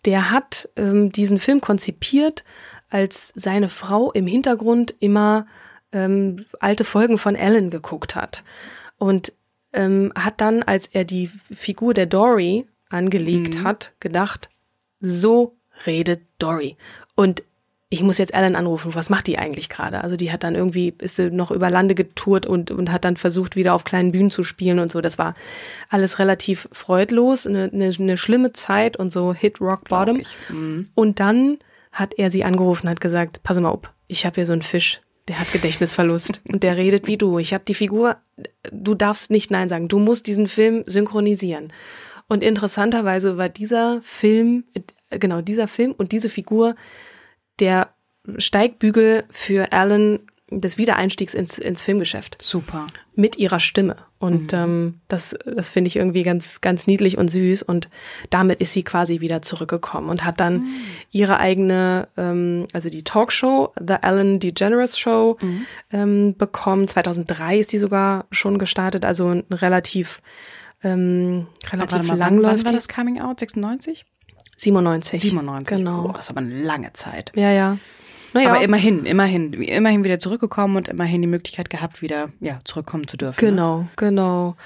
der 0.04 0.30
hat 0.30 0.68
ähm, 0.76 1.12
diesen 1.12 1.38
Film 1.38 1.60
konzipiert, 1.60 2.44
als 2.88 3.32
seine 3.36 3.68
Frau 3.68 4.10
im 4.10 4.26
Hintergrund 4.26 4.94
immer 4.98 5.46
ähm, 5.92 6.46
alte 6.58 6.84
Folgen 6.84 7.18
von 7.18 7.36
Ellen 7.36 7.70
geguckt 7.70 8.16
hat. 8.16 8.42
Und 8.98 9.32
ähm, 9.72 10.12
hat 10.14 10.40
dann, 10.40 10.62
als 10.62 10.86
er 10.86 11.04
die 11.04 11.28
Figur 11.54 11.94
der 11.94 12.06
Dory 12.06 12.66
angelegt 12.88 13.58
mhm. 13.58 13.64
hat, 13.64 13.94
gedacht, 14.00 14.48
so 15.00 15.56
redet 15.86 16.22
Dory. 16.38 16.76
Und 17.14 17.42
ich 17.92 18.02
muss 18.04 18.18
jetzt 18.18 18.32
Ellen 18.32 18.54
anrufen, 18.54 18.94
was 18.94 19.10
macht 19.10 19.26
die 19.26 19.36
eigentlich 19.36 19.68
gerade? 19.68 20.02
Also 20.02 20.16
die 20.16 20.30
hat 20.30 20.44
dann 20.44 20.54
irgendwie, 20.54 20.94
ist 20.98 21.16
sie 21.16 21.30
noch 21.30 21.50
über 21.50 21.70
Lande 21.70 21.96
getourt 21.96 22.46
und, 22.46 22.70
und 22.70 22.92
hat 22.92 23.04
dann 23.04 23.16
versucht, 23.16 23.56
wieder 23.56 23.74
auf 23.74 23.82
kleinen 23.82 24.12
Bühnen 24.12 24.30
zu 24.30 24.44
spielen 24.44 24.78
und 24.78 24.92
so. 24.92 25.00
Das 25.00 25.18
war 25.18 25.34
alles 25.88 26.20
relativ 26.20 26.68
freudlos, 26.70 27.48
eine, 27.48 27.64
eine, 27.72 27.92
eine 27.98 28.16
schlimme 28.16 28.52
Zeit 28.52 28.96
und 28.96 29.12
so 29.12 29.34
Hit 29.34 29.60
Rock 29.60 29.88
Bottom. 29.88 30.22
Mhm. 30.48 30.88
Und 30.94 31.18
dann 31.18 31.58
hat 31.90 32.14
er 32.16 32.30
sie 32.30 32.44
angerufen, 32.44 32.88
hat 32.88 33.00
gesagt, 33.00 33.42
pass 33.42 33.58
mal 33.58 33.70
auf, 33.70 33.80
ich 34.06 34.24
habe 34.24 34.36
hier 34.36 34.46
so 34.46 34.52
einen 34.52 34.62
Fisch, 34.62 35.00
der 35.28 35.38
hat 35.38 35.52
Gedächtnisverlust 35.52 36.40
und 36.48 36.62
der 36.62 36.76
redet 36.76 37.06
wie 37.06 37.16
du. 37.16 37.38
Ich 37.38 37.54
habe 37.54 37.64
die 37.66 37.74
Figur, 37.74 38.16
du 38.72 38.94
darfst 38.94 39.30
nicht 39.30 39.50
Nein 39.50 39.68
sagen. 39.68 39.88
Du 39.88 39.98
musst 39.98 40.26
diesen 40.26 40.46
Film 40.46 40.84
synchronisieren. 40.86 41.72
Und 42.28 42.42
interessanterweise 42.42 43.36
war 43.36 43.48
dieser 43.48 44.00
Film, 44.02 44.64
genau 45.10 45.40
dieser 45.40 45.68
Film 45.68 45.92
und 45.96 46.12
diese 46.12 46.28
Figur 46.28 46.76
der 47.58 47.92
Steigbügel 48.38 49.24
für 49.30 49.72
Alan 49.72 50.20
des 50.50 50.78
Wiedereinstiegs 50.78 51.34
ins, 51.34 51.58
ins 51.58 51.82
Filmgeschäft. 51.82 52.40
Super. 52.42 52.86
Mit 53.14 53.36
ihrer 53.36 53.60
Stimme. 53.60 53.96
Und 54.18 54.52
mhm. 54.52 54.58
ähm, 54.58 54.94
das, 55.08 55.36
das 55.46 55.70
finde 55.70 55.88
ich 55.88 55.96
irgendwie 55.96 56.22
ganz, 56.22 56.60
ganz 56.60 56.86
niedlich 56.86 57.18
und 57.18 57.30
süß. 57.30 57.62
Und 57.62 57.88
damit 58.30 58.60
ist 58.60 58.72
sie 58.72 58.82
quasi 58.82 59.20
wieder 59.20 59.42
zurückgekommen 59.42 60.08
und 60.08 60.24
hat 60.24 60.40
dann 60.40 60.58
mhm. 60.58 60.74
ihre 61.10 61.38
eigene, 61.38 62.08
ähm, 62.16 62.66
also 62.72 62.90
die 62.90 63.04
Talkshow, 63.04 63.72
The 63.78 63.96
Ellen 64.02 64.40
DeGeneres 64.40 64.98
Show, 64.98 65.38
mhm. 65.40 65.66
ähm, 65.92 66.36
bekommen. 66.36 66.88
2003 66.88 67.58
ist 67.58 67.72
die 67.72 67.78
sogar 67.78 68.26
schon 68.32 68.58
gestartet, 68.58 69.04
also 69.04 69.28
ein 69.28 69.44
relativ, 69.50 70.20
ähm, 70.82 71.46
relativ 71.72 72.02
mal, 72.02 72.16
langläufig. 72.16 72.58
Wann 72.58 72.64
war 72.66 72.72
das 72.72 72.88
Coming 72.88 73.20
Out? 73.20 73.40
96? 73.40 74.04
97. 74.56 75.22
97. 75.22 75.76
Genau. 75.78 76.06
Oh, 76.06 76.12
das 76.12 76.26
ist 76.26 76.30
aber 76.30 76.40
eine 76.40 76.62
lange 76.62 76.92
Zeit. 76.92 77.32
Ja, 77.34 77.50
ja. 77.52 77.78
Naja. 78.32 78.50
Aber 78.50 78.62
immerhin, 78.62 79.04
immerhin, 79.06 79.52
immerhin 79.52 80.04
wieder 80.04 80.18
zurückgekommen 80.18 80.76
und 80.76 80.88
immerhin 80.88 81.22
die 81.22 81.28
Möglichkeit 81.28 81.70
gehabt, 81.70 82.02
wieder 82.02 82.30
ja, 82.40 82.60
zurückkommen 82.64 83.08
zu 83.08 83.16
dürfen. 83.16 83.44
Ne? 83.44 83.50
Genau, 83.50 83.78
ne? 83.78 83.88
genau. 83.96 84.56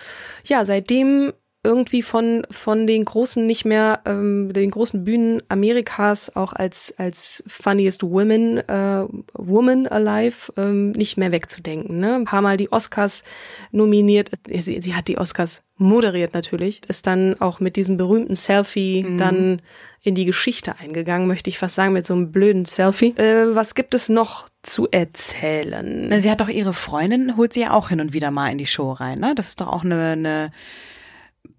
Ja, 0.44 0.64
seitdem 0.64 1.32
irgendwie 1.64 2.02
von 2.02 2.46
von 2.50 2.86
den 2.86 3.04
großen 3.04 3.44
nicht 3.46 3.64
mehr 3.64 4.00
ähm, 4.04 4.52
den 4.52 4.70
großen 4.70 5.04
Bühnen 5.04 5.42
Amerikas 5.48 6.34
auch 6.36 6.52
als 6.52 6.94
als 6.98 7.42
funniest 7.46 8.02
woman 8.02 8.58
äh, 8.58 9.06
woman 9.32 9.86
alive 9.86 10.52
ähm, 10.56 10.92
nicht 10.92 11.16
mehr 11.16 11.32
wegzudenken 11.32 11.98
ne 11.98 12.14
ein 12.14 12.24
paar 12.24 12.42
Mal 12.42 12.56
die 12.56 12.70
Oscars 12.70 13.24
nominiert 13.72 14.30
sie, 14.48 14.80
sie 14.80 14.94
hat 14.94 15.08
die 15.08 15.18
Oscars 15.18 15.62
moderiert 15.76 16.34
natürlich 16.34 16.82
ist 16.88 17.06
dann 17.06 17.40
auch 17.40 17.58
mit 17.60 17.76
diesem 17.76 17.96
berühmten 17.96 18.36
Selfie 18.36 19.02
mhm. 19.02 19.18
dann 19.18 19.62
in 20.04 20.14
die 20.14 20.26
Geschichte 20.26 20.78
eingegangen, 20.78 21.26
möchte 21.26 21.48
ich 21.48 21.58
fast 21.58 21.76
sagen, 21.76 21.94
mit 21.94 22.06
so 22.06 22.12
einem 22.12 22.30
blöden 22.30 22.66
Selfie. 22.66 23.16
Äh, 23.16 23.54
was 23.54 23.74
gibt 23.74 23.94
es 23.94 24.10
noch 24.10 24.50
zu 24.62 24.86
erzählen? 24.90 26.20
Sie 26.20 26.30
hat 26.30 26.42
doch 26.42 26.50
ihre 26.50 26.74
Freundin, 26.74 27.38
holt 27.38 27.54
sie 27.54 27.62
ja 27.62 27.72
auch 27.72 27.88
hin 27.88 28.02
und 28.02 28.12
wieder 28.12 28.30
mal 28.30 28.52
in 28.52 28.58
die 28.58 28.66
Show 28.66 28.92
rein, 28.92 29.18
ne? 29.18 29.34
Das 29.34 29.48
ist 29.48 29.62
doch 29.62 29.68
auch 29.68 29.82
eine, 29.82 30.10
eine 30.10 30.52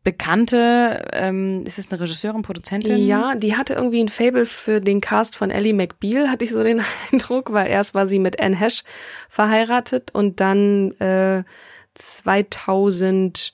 bekannte, 0.06 1.04
ähm, 1.12 1.64
ist 1.66 1.80
es 1.80 1.92
eine 1.92 2.00
Regisseurin, 2.00 2.44
Produzentin? 2.44 3.06
Ja, 3.06 3.36
die 3.36 3.58
hatte 3.58 3.74
irgendwie 3.74 4.02
ein 4.02 4.08
Fable 4.08 4.46
für 4.46 4.80
den 4.80 5.02
Cast 5.02 5.36
von 5.36 5.52
Ellie 5.52 5.74
McBeal, 5.74 6.30
hatte 6.30 6.46
ich 6.46 6.52
so 6.52 6.64
den 6.64 6.82
Eindruck, 7.12 7.52
weil 7.52 7.68
erst 7.68 7.94
war 7.94 8.08
sie 8.08 8.20
mit 8.20 8.40
Anne 8.40 8.56
Hesh 8.56 8.84
verheiratet 9.28 10.12
und 10.14 10.40
dann 10.40 10.92
äh, 11.02 11.44
2000 11.96 13.54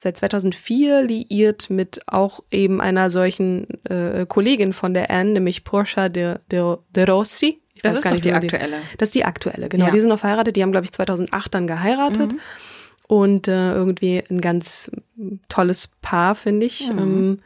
seit 0.00 0.16
2004 0.18 1.02
liiert 1.02 1.70
mit 1.70 2.02
auch 2.06 2.44
eben 2.52 2.80
einer 2.80 3.10
solchen 3.10 3.66
äh, 3.84 4.26
Kollegin 4.26 4.72
von 4.72 4.94
der 4.94 5.10
Anne, 5.10 5.32
nämlich 5.32 5.64
Portia 5.64 6.08
de, 6.08 6.36
de, 6.52 6.76
de 6.94 7.04
Rossi. 7.04 7.60
Ich 7.74 7.82
das 7.82 7.94
ist 7.94 8.04
nicht, 8.04 8.24
die 8.24 8.32
aktuelle. 8.32 8.76
Die, 8.76 8.96
das 8.98 9.08
ist 9.08 9.14
die 9.14 9.24
aktuelle, 9.24 9.68
genau. 9.68 9.86
Ja. 9.86 9.90
Die 9.90 10.00
sind 10.00 10.10
noch 10.10 10.18
verheiratet, 10.18 10.54
die 10.54 10.62
haben, 10.62 10.70
glaube 10.70 10.84
ich, 10.84 10.92
2008 10.92 11.54
dann 11.54 11.66
geheiratet. 11.66 12.32
Mhm. 12.32 12.40
Und 13.08 13.48
äh, 13.48 13.72
irgendwie 13.72 14.22
ein 14.30 14.40
ganz 14.40 14.90
tolles 15.48 15.90
Paar, 16.02 16.34
finde 16.34 16.66
ich. 16.66 16.92
Mhm. 16.92 16.98
Ähm, 16.98 17.38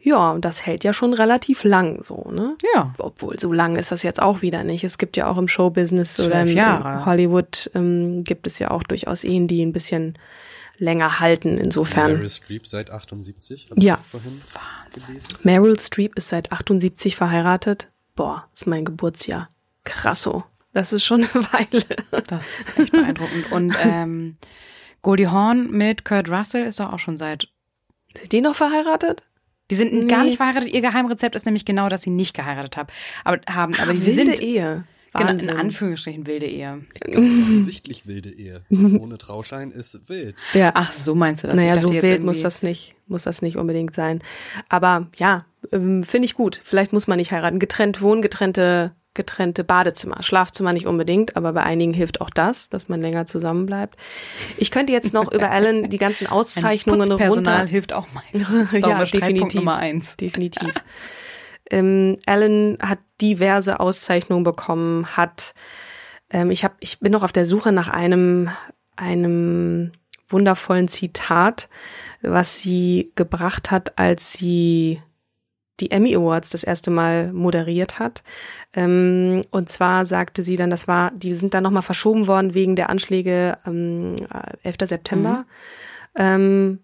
ja, 0.00 0.32
und 0.32 0.44
das 0.44 0.66
hält 0.66 0.82
ja 0.82 0.92
schon 0.92 1.14
relativ 1.14 1.62
lang 1.62 2.02
so, 2.02 2.28
ne? 2.32 2.56
Ja. 2.74 2.92
Obwohl, 2.98 3.38
so 3.38 3.52
lang 3.52 3.76
ist 3.76 3.92
das 3.92 4.02
jetzt 4.02 4.20
auch 4.20 4.42
wieder 4.42 4.64
nicht. 4.64 4.82
Es 4.82 4.98
gibt 4.98 5.16
ja 5.16 5.28
auch 5.28 5.36
im 5.36 5.46
Showbusiness 5.46 6.18
oder 6.18 6.42
im 6.42 6.48
Jahre. 6.48 7.06
Hollywood 7.06 7.70
ähm, 7.74 8.24
gibt 8.24 8.48
es 8.48 8.58
ja 8.58 8.72
auch 8.72 8.82
durchaus 8.82 9.22
Ehen, 9.22 9.46
die 9.46 9.64
ein 9.64 9.72
bisschen 9.72 10.14
länger 10.78 11.20
halten. 11.20 11.56
Insofern. 11.56 12.12
Meryl 12.14 12.30
Streep 12.30 12.66
seit 12.66 12.90
78? 12.90 13.70
Ja. 13.76 14.00
Meryl 15.44 15.78
Streep 15.78 16.16
ist 16.16 16.28
seit 16.28 16.50
78 16.50 17.14
verheiratet. 17.14 17.88
Boah, 18.16 18.48
ist 18.52 18.66
mein 18.66 18.84
Geburtsjahr. 18.84 19.50
Krasso. 19.84 20.44
Das 20.72 20.92
ist 20.92 21.04
schon 21.04 21.22
eine 21.32 21.44
Weile. 21.52 22.22
Das 22.26 22.60
ist 22.60 22.78
echt 22.78 22.92
beeindruckend. 22.92 23.52
Und 23.52 23.76
ähm, 23.84 24.36
Goldie 25.02 25.26
Hawn 25.28 25.70
mit 25.70 26.04
Kurt 26.04 26.30
Russell 26.30 26.64
ist 26.64 26.80
doch 26.80 26.92
auch 26.92 26.98
schon 26.98 27.16
seit 27.16 27.48
Sind 28.16 28.32
die 28.32 28.40
noch 28.40 28.54
verheiratet? 28.54 29.22
Die 29.70 29.74
sind 29.76 29.92
Nee. 29.92 30.06
gar 30.06 30.24
nicht 30.24 30.36
verheiratet. 30.36 30.70
Ihr 30.70 30.80
Geheimrezept 30.82 31.34
ist 31.34 31.46
nämlich 31.46 31.64
genau, 31.64 31.88
dass 31.88 32.02
sie 32.02 32.10
nicht 32.10 32.34
geheiratet 32.34 32.76
haben. 32.76 32.88
Aber, 33.24 33.40
haben. 33.48 33.74
aber 33.74 33.92
Ach, 33.92 33.96
sie 33.96 34.16
wilde 34.16 34.36
sind 34.36 34.42
Ehe. 34.42 34.84
genau, 35.14 35.30
in 35.30 35.38
Wahnsinn. 35.38 35.56
Anführungsstrichen 35.56 36.26
wilde 36.26 36.46
Ehe. 36.46 36.84
Ganz 37.00 37.16
offensichtlich 37.16 38.06
wilde 38.06 38.28
Ehe. 38.30 38.62
Ohne 38.70 39.16
Trauschein 39.18 39.70
ist 39.70 40.08
wild. 40.10 40.34
Ja. 40.52 40.72
Ach, 40.74 40.92
so 40.92 41.14
meinst 41.14 41.42
du 41.42 41.48
das? 41.48 41.56
naja, 41.56 41.78
so 41.78 41.88
wild 41.88 42.04
irgendwie- 42.04 42.24
muss 42.26 42.42
das 42.42 42.62
nicht, 42.62 42.94
muss 43.06 43.22
das 43.22 43.40
nicht 43.40 43.56
unbedingt 43.56 43.94
sein. 43.94 44.22
Aber 44.68 45.08
ja, 45.16 45.38
ähm, 45.72 46.04
finde 46.04 46.26
ich 46.26 46.34
gut. 46.34 46.60
Vielleicht 46.64 46.92
muss 46.92 47.06
man 47.06 47.16
nicht 47.16 47.32
heiraten. 47.32 47.58
Getrennt 47.58 48.02
wohnen, 48.02 48.20
getrennte, 48.20 48.92
getrennte 49.14 49.64
Badezimmer. 49.64 50.22
Schlafzimmer 50.22 50.72
nicht 50.72 50.86
unbedingt, 50.86 51.36
aber 51.36 51.52
bei 51.52 51.62
einigen 51.62 51.92
hilft 51.92 52.20
auch 52.20 52.30
das, 52.30 52.68
dass 52.68 52.88
man 52.88 53.00
länger 53.00 53.26
zusammen 53.26 53.66
bleibt. 53.66 53.96
Ich 54.56 54.70
könnte 54.70 54.92
jetzt 54.92 55.12
noch 55.12 55.30
über 55.30 55.50
Alan 55.50 55.90
die 55.90 55.98
ganzen 55.98 56.26
Ein 56.26 56.32
Auszeichnungen 56.32 57.08
Putzpersonal 57.08 57.56
runter. 57.60 57.70
hilft 57.70 57.92
auch 57.92 58.06
meistens. 58.12 58.72
Ja, 58.82 59.04
definitiv. 59.04 59.54
Nummer 59.54 59.76
eins. 59.76 60.16
Definitiv. 60.22 60.74
ähm, 61.70 62.18
Alan 62.26 62.78
hat 62.80 62.98
diverse 63.20 63.80
Auszeichnungen 63.80 64.44
bekommen, 64.44 65.06
hat 65.16 65.54
ähm, 66.30 66.50
ich 66.50 66.64
habe 66.64 66.74
ich 66.80 67.00
bin 67.00 67.12
noch 67.12 67.22
auf 67.22 67.32
der 67.32 67.46
Suche 67.46 67.72
nach 67.72 67.88
einem 67.88 68.50
einem 68.96 69.92
wundervollen 70.28 70.88
Zitat, 70.88 71.68
was 72.22 72.58
sie 72.58 73.12
gebracht 73.14 73.70
hat, 73.70 73.98
als 73.98 74.32
sie 74.32 75.02
die 75.80 75.90
Emmy 75.90 76.14
Awards 76.14 76.50
das 76.50 76.64
erste 76.64 76.90
Mal 76.90 77.32
moderiert 77.32 77.98
hat. 77.98 78.22
Ähm, 78.74 79.42
und 79.50 79.68
zwar 79.68 80.04
sagte 80.04 80.42
sie 80.42 80.56
dann, 80.56 80.70
das 80.70 80.86
war, 80.86 81.10
die 81.12 81.34
sind 81.34 81.54
dann 81.54 81.62
nochmal 81.62 81.82
verschoben 81.82 82.26
worden 82.26 82.54
wegen 82.54 82.76
der 82.76 82.90
Anschläge 82.90 83.58
ähm, 83.66 84.14
11. 84.62 84.76
September. 84.84 85.44
Ähm, 86.14 86.80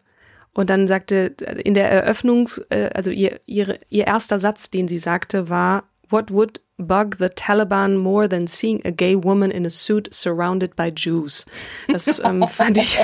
und 0.54 0.70
dann 0.70 0.88
sagte 0.88 1.34
in 1.64 1.74
der 1.74 1.90
Eröffnungs, 1.90 2.58
äh, 2.70 2.90
also 2.94 3.10
ihr, 3.10 3.40
ihre, 3.46 3.78
ihr 3.90 4.06
erster 4.06 4.38
Satz, 4.38 4.70
den 4.70 4.88
sie 4.88 4.98
sagte, 4.98 5.48
war, 5.48 5.84
What 6.10 6.32
would 6.32 6.60
bug 6.78 7.16
the 7.18 7.28
Taliban 7.28 7.96
more 7.96 8.28
than 8.28 8.46
seeing 8.46 8.80
a 8.86 8.90
gay 8.90 9.14
woman 9.16 9.50
in 9.50 9.66
a 9.66 9.70
suit 9.70 10.08
surrounded 10.12 10.74
by 10.76 10.90
Jews? 10.94 11.44
Das 11.88 12.20
ähm, 12.24 12.46
fand 12.48 12.78
ich 12.78 12.98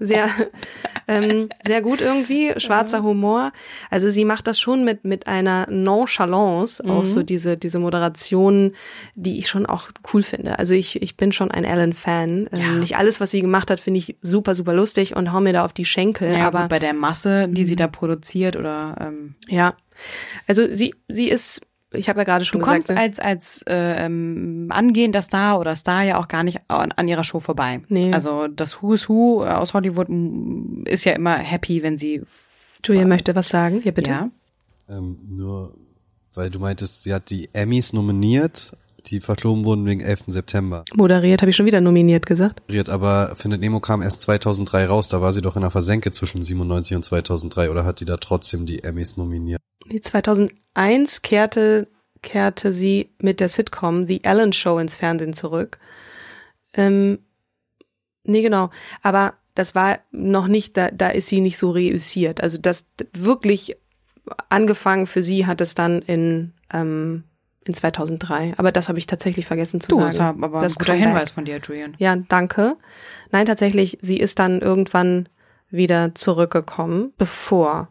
sehr, 0.00 0.28
ähm, 1.08 1.48
sehr 1.66 1.82
gut 1.82 2.00
irgendwie. 2.00 2.52
Schwarzer 2.56 3.02
Humor. 3.02 3.52
Also 3.90 4.08
sie 4.10 4.24
macht 4.24 4.46
das 4.46 4.58
schon 4.58 4.84
mit, 4.84 5.04
mit 5.04 5.26
einer 5.26 5.66
Nonchalance, 5.70 6.82
auch 6.84 7.04
so 7.04 7.22
diese, 7.22 7.56
diese 7.56 7.78
Moderation, 7.78 8.72
die 9.14 9.38
ich 9.38 9.48
schon 9.48 9.66
auch 9.66 9.88
cool 10.12 10.22
finde. 10.22 10.58
Also 10.58 10.74
ich, 10.74 11.00
ich 11.02 11.16
bin 11.16 11.32
schon 11.32 11.50
ein 11.50 11.64
Ellen-Fan. 11.64 12.48
Ähm, 12.52 12.60
Ja. 12.60 12.72
Nicht 12.72 12.96
alles, 12.96 13.20
was 13.20 13.30
sie 13.30 13.40
gemacht 13.40 13.70
hat, 13.70 13.80
finde 13.80 13.98
ich 13.98 14.16
super, 14.22 14.54
super 14.54 14.72
lustig 14.72 15.14
und 15.14 15.32
hau 15.32 15.40
mir 15.40 15.52
da 15.52 15.64
auf 15.64 15.72
die 15.72 15.84
Schenkel. 15.84 16.32
Ja, 16.32 16.46
aber 16.46 16.62
gut, 16.62 16.68
bei 16.70 16.78
der 16.78 16.94
Masse, 16.94 17.48
die 17.48 17.64
sie 17.64 17.76
da 17.76 17.86
produziert 17.88 18.56
oder 18.56 18.96
ähm, 19.00 19.34
ja. 19.48 19.74
Also 20.46 20.66
sie, 20.72 20.94
sie 21.08 21.28
ist, 21.28 21.60
ich 21.96 22.08
habe 22.08 22.20
ja 22.20 22.24
gerade 22.24 22.44
schon 22.44 22.60
du 22.60 22.64
gesagt. 22.64 22.86
kommst 22.86 22.90
ne? 22.90 23.00
als 23.00 23.20
als 23.20 23.62
äh, 23.66 24.04
ähm, 24.04 24.68
angehender 24.70 25.22
Star 25.22 25.58
oder 25.60 25.76
Star 25.76 26.02
ja 26.02 26.18
auch 26.18 26.28
gar 26.28 26.44
nicht 26.44 26.60
an, 26.68 26.92
an 26.92 27.08
ihrer 27.08 27.24
Show 27.24 27.40
vorbei. 27.40 27.80
Nee. 27.88 28.12
Also 28.12 28.48
das 28.48 28.82
Who's 28.82 29.08
Who 29.08 29.44
aus 29.44 29.74
Hollywood 29.74 30.08
ist 30.86 31.04
ja 31.04 31.12
immer 31.12 31.36
happy, 31.36 31.82
wenn 31.82 31.96
sie 31.96 32.22
Julia 32.84 33.06
möchte 33.06 33.34
was 33.34 33.48
sagen. 33.48 33.80
Hier 33.82 33.92
bitte. 33.92 34.10
ja 34.10 34.30
Ähm, 34.88 35.18
nur, 35.28 35.74
weil 36.34 36.50
du 36.50 36.58
meintest, 36.58 37.02
sie 37.02 37.12
hat 37.12 37.30
die 37.30 37.48
Emmys 37.52 37.92
nominiert, 37.92 38.76
die 39.08 39.20
verschoben 39.20 39.64
wurden 39.64 39.84
wegen 39.86 40.00
11. 40.00 40.24
September. 40.28 40.84
Moderiert, 40.94 41.42
habe 41.42 41.50
ich 41.50 41.56
schon 41.56 41.66
wieder 41.66 41.80
nominiert 41.80 42.26
gesagt. 42.26 42.62
Aber 42.88 43.34
Findet 43.36 43.60
Nemo 43.60 43.80
kam 43.80 44.02
erst 44.02 44.22
2003 44.22 44.86
raus, 44.86 45.08
da 45.08 45.20
war 45.20 45.32
sie 45.32 45.42
doch 45.42 45.56
in 45.56 45.62
der 45.62 45.70
Versenke 45.70 46.12
zwischen 46.12 46.42
97 46.42 46.96
und 46.96 47.04
2003 47.04 47.70
oder 47.70 47.84
hat 47.84 48.00
die 48.00 48.04
da 48.04 48.16
trotzdem 48.16 48.66
die 48.66 48.84
Emmys 48.84 49.16
nominiert? 49.16 49.60
Nee, 49.86 50.00
2001 50.00 51.22
kehrte, 51.22 51.88
kehrte 52.22 52.72
sie 52.72 53.10
mit 53.20 53.40
der 53.40 53.48
Sitcom 53.48 54.06
The 54.06 54.24
Ellen 54.24 54.52
Show 54.52 54.78
ins 54.78 54.94
Fernsehen 54.94 55.32
zurück. 55.32 55.78
Ähm, 56.74 57.20
nee, 58.24 58.42
genau. 58.42 58.70
Aber 59.02 59.34
das 59.54 59.74
war 59.74 60.00
noch 60.10 60.48
nicht, 60.48 60.76
da, 60.76 60.90
da 60.90 61.08
ist 61.08 61.28
sie 61.28 61.40
nicht 61.40 61.58
so 61.58 61.70
reüssiert. 61.70 62.42
Also 62.42 62.58
das 62.58 62.86
wirklich 63.12 63.76
angefangen 64.48 65.06
für 65.06 65.22
sie 65.22 65.46
hat 65.46 65.60
es 65.60 65.74
dann 65.74 66.02
in, 66.02 66.52
ähm, 66.72 67.24
in 67.68 67.74
2003. 67.74 68.54
Aber 68.56 68.72
das 68.72 68.88
habe 68.88 68.98
ich 68.98 69.06
tatsächlich 69.06 69.46
vergessen 69.46 69.80
zu 69.80 69.90
du, 69.90 69.96
sagen. 69.96 70.08
das 70.10 70.20
aber 70.20 70.60
Das 70.60 70.74
ein 70.74 70.78
guter 70.78 70.92
Comeback. 70.92 71.08
Hinweis 71.08 71.30
von 71.30 71.44
dir, 71.44 71.58
Julian. 71.62 71.94
Ja, 71.98 72.16
danke. 72.16 72.76
Nein, 73.32 73.46
tatsächlich, 73.46 73.98
sie 74.00 74.18
ist 74.18 74.38
dann 74.38 74.60
irgendwann 74.60 75.28
wieder 75.70 76.14
zurückgekommen, 76.14 77.12
bevor 77.18 77.88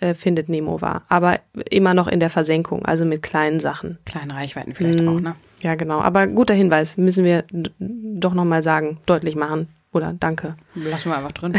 äh, 0.00 0.14
Findet 0.14 0.48
Nemo 0.48 0.80
war. 0.80 1.04
Aber 1.08 1.40
immer 1.70 1.94
noch 1.94 2.06
in 2.08 2.20
der 2.20 2.30
Versenkung, 2.30 2.84
also 2.84 3.04
mit 3.04 3.22
kleinen 3.22 3.60
Sachen. 3.60 3.98
Kleine 4.04 4.34
Reichweiten 4.34 4.74
vielleicht 4.74 5.00
Mhm. 5.00 5.08
auch, 5.08 5.20
ne? 5.20 5.36
Ja, 5.60 5.74
genau. 5.74 6.00
Aber 6.00 6.26
guter 6.26 6.52
Hinweis, 6.54 6.96
müssen 6.98 7.24
wir 7.24 7.44
doch 7.78 8.34
nochmal 8.34 8.62
sagen, 8.62 8.98
deutlich 9.06 9.36
machen. 9.36 9.68
Oder 9.92 10.12
danke. 10.12 10.56
Lassen 10.74 11.10
wir 11.10 11.16
einfach 11.16 11.32
drin. 11.32 11.54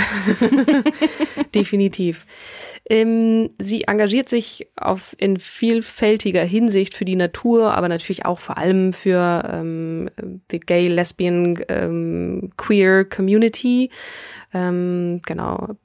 Definitiv. 1.56 2.26
Ähm, 2.90 3.50
sie 3.60 3.86
engagiert 3.86 4.30
sich 4.30 4.68
auf 4.76 5.16
in 5.18 5.40
vielfältiger 5.40 6.44
Hinsicht 6.44 6.94
für 6.94 7.06
die 7.06 7.16
Natur, 7.16 7.74
aber 7.74 7.90
natürlich 7.90 8.26
auch 8.26 8.40
vor 8.40 8.58
allem 8.58 8.94
für 8.94 9.50
ähm, 9.52 10.10
die 10.52 10.60
Gay, 10.60 10.88
Lesbian, 10.88 11.60
ähm, 11.68 12.52
Queer 12.58 13.06
Community. 13.06 13.90
Ähm, 14.54 15.22
genau. 15.26 15.76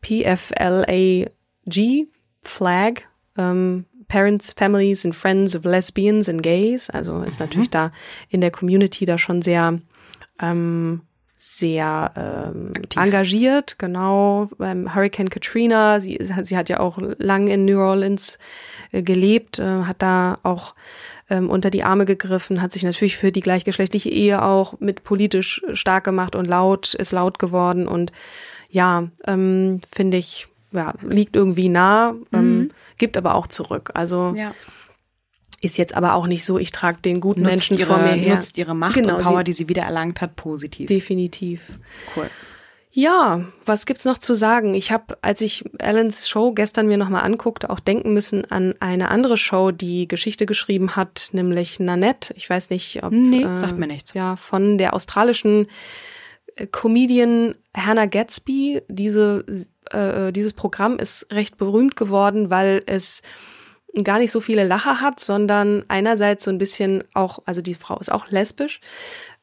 PFLAG, 0.00 1.30
Flag, 2.42 3.02
ähm, 3.36 3.84
Parents, 4.08 4.52
Families 4.52 5.04
and 5.04 5.14
Friends 5.14 5.54
of 5.54 5.64
Lesbians 5.64 6.28
and 6.28 6.42
Gays. 6.42 6.90
Also 6.90 7.22
ist 7.22 7.40
natürlich 7.40 7.70
da 7.70 7.92
in 8.30 8.40
der 8.40 8.50
Community 8.50 9.04
da 9.04 9.18
schon 9.18 9.42
sehr 9.42 9.80
ähm, 10.40 11.02
sehr 11.40 12.12
ähm, 12.16 12.72
Aktiv. 12.76 13.00
engagiert, 13.02 13.78
genau, 13.78 14.50
beim 14.58 14.94
Hurricane 14.94 15.30
Katrina. 15.30 16.00
Sie, 16.00 16.14
ist- 16.16 16.32
sie 16.46 16.56
hat 16.56 16.68
ja 16.68 16.80
auch 16.80 16.98
lang 17.18 17.46
in 17.48 17.64
New 17.64 17.78
Orleans 17.78 18.38
äh, 18.92 19.02
gelebt, 19.02 19.58
äh, 19.60 19.82
hat 19.84 20.02
da 20.02 20.38
auch 20.42 20.74
ähm, 21.30 21.48
unter 21.48 21.70
die 21.70 21.84
Arme 21.84 22.06
gegriffen, 22.06 22.60
hat 22.60 22.72
sich 22.72 22.82
natürlich 22.82 23.16
für 23.16 23.30
die 23.30 23.40
gleichgeschlechtliche 23.40 24.10
Ehe 24.10 24.42
auch 24.42 24.80
mit 24.80 25.04
politisch 25.04 25.62
stark 25.74 26.04
gemacht 26.04 26.34
und 26.34 26.46
laut, 26.46 26.94
ist 26.94 27.12
laut 27.12 27.38
geworden 27.38 27.86
und 27.86 28.12
ja, 28.70 29.08
ähm, 29.26 29.80
finde 29.92 30.16
ich, 30.16 30.48
ja, 30.72 30.92
liegt 31.02 31.36
irgendwie 31.36 31.68
nah, 31.68 32.14
ähm, 32.32 32.70
gibt 32.98 33.16
aber 33.16 33.34
auch 33.34 33.46
zurück. 33.46 33.90
Also 33.94 34.34
ja. 34.36 34.52
Ist 35.60 35.76
jetzt 35.78 35.94
aber 35.94 36.14
auch 36.14 36.26
nicht 36.26 36.44
so, 36.44 36.58
ich 36.58 36.70
trage 36.70 36.98
den 37.02 37.20
guten 37.20 37.40
Nutzt 37.42 37.50
Menschen 37.50 37.78
ihre, 37.78 37.88
vor 37.94 37.98
mir 37.98 38.12
her. 38.12 38.34
nutzt 38.36 38.56
ihre 38.58 38.74
Macht 38.74 38.94
Genau, 38.94 39.16
und 39.16 39.22
Power, 39.22 39.38
sie- 39.38 39.44
die 39.44 39.52
sie 39.52 39.68
wieder 39.68 39.82
erlangt 39.82 40.20
hat, 40.20 40.36
positiv. 40.36 40.86
Definitiv. 40.88 41.78
Cool. 42.16 42.28
Ja, 42.90 43.44
was 43.64 43.86
gibt's 43.86 44.04
noch 44.06 44.18
zu 44.18 44.34
sagen? 44.34 44.74
Ich 44.74 44.90
habe, 44.90 45.18
als 45.22 45.40
ich 45.40 45.64
Allens 45.80 46.28
Show 46.28 46.52
gestern 46.52 46.88
mir 46.88 46.96
nochmal 46.96 47.22
anguckte, 47.22 47.70
auch 47.70 47.78
denken 47.80 48.12
müssen 48.12 48.50
an 48.50 48.74
eine 48.80 49.10
andere 49.10 49.36
Show, 49.36 49.70
die 49.70 50.08
Geschichte 50.08 50.46
geschrieben 50.46 50.96
hat, 50.96 51.28
nämlich 51.32 51.78
Nanette. 51.78 52.34
Ich 52.36 52.48
weiß 52.50 52.70
nicht, 52.70 53.02
ob 53.04 53.12
Nee, 53.12 53.42
äh, 53.44 53.54
sagt 53.54 53.78
mir 53.78 53.86
nichts. 53.86 54.14
Ja, 54.14 54.34
von 54.36 54.78
der 54.78 54.94
australischen 54.94 55.68
äh, 56.56 56.66
Comedian 56.66 57.54
Hannah 57.76 58.06
Gatsby. 58.06 58.82
Diese 58.88 59.44
äh, 59.90 60.32
dieses 60.32 60.54
Programm 60.54 60.98
ist 60.98 61.26
recht 61.30 61.56
berühmt 61.56 61.94
geworden, 61.94 62.50
weil 62.50 62.82
es 62.86 63.22
gar 64.04 64.18
nicht 64.18 64.32
so 64.32 64.40
viele 64.40 64.64
Lacher 64.64 65.00
hat, 65.00 65.20
sondern 65.20 65.84
einerseits 65.88 66.44
so 66.44 66.50
ein 66.50 66.58
bisschen 66.58 67.04
auch, 67.14 67.40
also 67.46 67.62
die 67.62 67.74
Frau 67.74 67.98
ist 67.98 68.12
auch 68.12 68.28
lesbisch, 68.30 68.80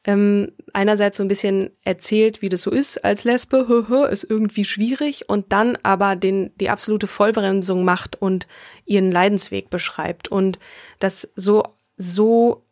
ähm, 0.04 0.52
einerseits 0.72 1.16
so 1.16 1.24
ein 1.24 1.28
bisschen 1.28 1.70
erzählt, 1.82 2.40
wie 2.42 2.48
das 2.48 2.62
so 2.62 2.70
ist 2.70 3.04
als 3.04 3.24
Lesbe, 3.24 4.06
ist 4.10 4.24
irgendwie 4.24 4.64
schwierig 4.64 5.28
und 5.28 5.52
dann 5.52 5.76
aber 5.82 6.16
den, 6.16 6.52
die 6.58 6.70
absolute 6.70 7.08
Vollbremsung 7.08 7.84
macht 7.84 8.20
und 8.22 8.46
ihren 8.84 9.10
Leidensweg 9.10 9.68
beschreibt. 9.68 10.28
Und 10.28 10.58
das 11.00 11.28
so, 11.34 11.64
so 11.96 12.65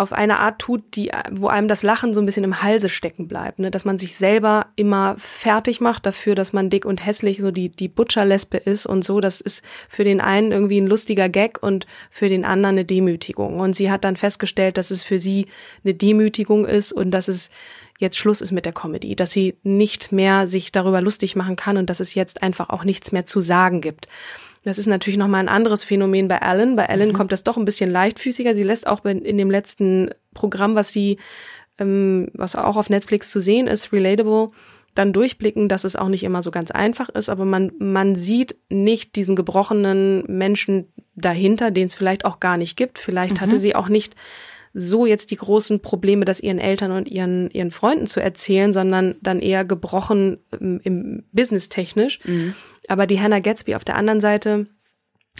auf 0.00 0.12
eine 0.12 0.38
Art 0.38 0.58
tut, 0.58 0.96
die, 0.96 1.10
wo 1.30 1.48
einem 1.48 1.68
das 1.68 1.82
Lachen 1.82 2.14
so 2.14 2.20
ein 2.20 2.26
bisschen 2.26 2.44
im 2.44 2.62
Halse 2.62 2.88
stecken 2.88 3.28
bleibt, 3.28 3.58
ne? 3.58 3.70
dass 3.70 3.84
man 3.84 3.98
sich 3.98 4.16
selber 4.16 4.66
immer 4.74 5.14
fertig 5.18 5.80
macht 5.80 6.06
dafür, 6.06 6.34
dass 6.34 6.52
man 6.52 6.70
dick 6.70 6.86
und 6.86 7.04
hässlich 7.04 7.38
so 7.38 7.50
die, 7.50 7.68
die 7.68 7.88
Butcherlesbe 7.88 8.56
ist 8.56 8.86
und 8.86 9.04
so. 9.04 9.20
Das 9.20 9.40
ist 9.40 9.62
für 9.88 10.04
den 10.04 10.20
einen 10.20 10.52
irgendwie 10.52 10.80
ein 10.80 10.86
lustiger 10.86 11.28
Gag 11.28 11.62
und 11.62 11.86
für 12.10 12.30
den 12.30 12.44
anderen 12.44 12.76
eine 12.76 12.84
Demütigung. 12.86 13.60
Und 13.60 13.76
sie 13.76 13.90
hat 13.90 14.04
dann 14.04 14.16
festgestellt, 14.16 14.78
dass 14.78 14.90
es 14.90 15.04
für 15.04 15.18
sie 15.18 15.48
eine 15.84 15.94
Demütigung 15.94 16.64
ist 16.64 16.92
und 16.92 17.10
dass 17.10 17.28
es 17.28 17.50
jetzt 17.98 18.16
Schluss 18.16 18.40
ist 18.40 18.52
mit 18.52 18.64
der 18.64 18.72
Comedy, 18.72 19.14
dass 19.14 19.30
sie 19.30 19.56
nicht 19.62 20.10
mehr 20.10 20.46
sich 20.46 20.72
darüber 20.72 21.02
lustig 21.02 21.36
machen 21.36 21.56
kann 21.56 21.76
und 21.76 21.90
dass 21.90 22.00
es 22.00 22.14
jetzt 22.14 22.42
einfach 22.42 22.70
auch 22.70 22.84
nichts 22.84 23.12
mehr 23.12 23.26
zu 23.26 23.42
sagen 23.42 23.82
gibt. 23.82 24.08
Das 24.62 24.78
ist 24.78 24.86
natürlich 24.86 25.18
nochmal 25.18 25.40
ein 25.40 25.48
anderes 25.48 25.84
Phänomen 25.84 26.28
bei 26.28 26.36
Ellen. 26.36 26.76
Bei 26.76 26.84
Ellen 26.84 27.12
kommt 27.12 27.32
das 27.32 27.44
doch 27.44 27.56
ein 27.56 27.64
bisschen 27.64 27.90
leichtfüßiger. 27.90 28.54
Sie 28.54 28.62
lässt 28.62 28.86
auch 28.86 29.04
in 29.04 29.38
dem 29.38 29.50
letzten 29.50 30.10
Programm, 30.34 30.74
was 30.74 30.90
sie, 30.90 31.18
ähm, 31.78 32.28
was 32.34 32.56
auch 32.56 32.76
auf 32.76 32.90
Netflix 32.90 33.30
zu 33.30 33.40
sehen 33.40 33.66
ist, 33.66 33.92
Relatable, 33.92 34.50
dann 34.94 35.12
durchblicken, 35.12 35.68
dass 35.68 35.84
es 35.84 35.96
auch 35.96 36.08
nicht 36.08 36.24
immer 36.24 36.42
so 36.42 36.50
ganz 36.50 36.70
einfach 36.70 37.08
ist, 37.10 37.28
aber 37.28 37.44
man, 37.44 37.72
man 37.78 38.16
sieht 38.16 38.56
nicht 38.68 39.14
diesen 39.16 39.36
gebrochenen 39.36 40.24
Menschen 40.26 40.92
dahinter, 41.14 41.70
den 41.70 41.86
es 41.86 41.94
vielleicht 41.94 42.24
auch 42.24 42.40
gar 42.40 42.56
nicht 42.56 42.76
gibt. 42.76 42.98
Vielleicht 42.98 43.36
mhm. 43.36 43.40
hatte 43.40 43.58
sie 43.58 43.76
auch 43.76 43.88
nicht 43.88 44.16
so 44.72 45.06
jetzt 45.06 45.30
die 45.30 45.36
großen 45.36 45.80
Probleme, 45.80 46.24
das 46.24 46.40
ihren 46.40 46.58
Eltern 46.58 46.92
und 46.92 47.08
ihren, 47.08 47.50
ihren 47.50 47.72
Freunden 47.72 48.06
zu 48.06 48.20
erzählen, 48.20 48.72
sondern 48.72 49.16
dann 49.20 49.40
eher 49.40 49.64
gebrochen 49.64 50.38
im, 50.58 50.80
im 50.82 51.24
Business 51.32 51.68
technisch. 51.68 52.20
Mhm. 52.24 52.54
Aber 52.90 53.06
die 53.06 53.20
Hannah 53.20 53.38
Gatsby 53.38 53.76
auf 53.76 53.84
der 53.84 53.94
anderen 53.94 54.20
Seite 54.20 54.66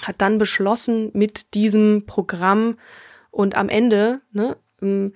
hat 0.03 0.15
dann 0.19 0.39
beschlossen, 0.39 1.11
mit 1.15 1.55
diesem 1.55 2.07
Programm 2.07 2.77
und 3.33 3.57
am 3.57 3.69
Ende 3.69 4.21
ne, 4.31 4.57
ähm, 4.81 5.15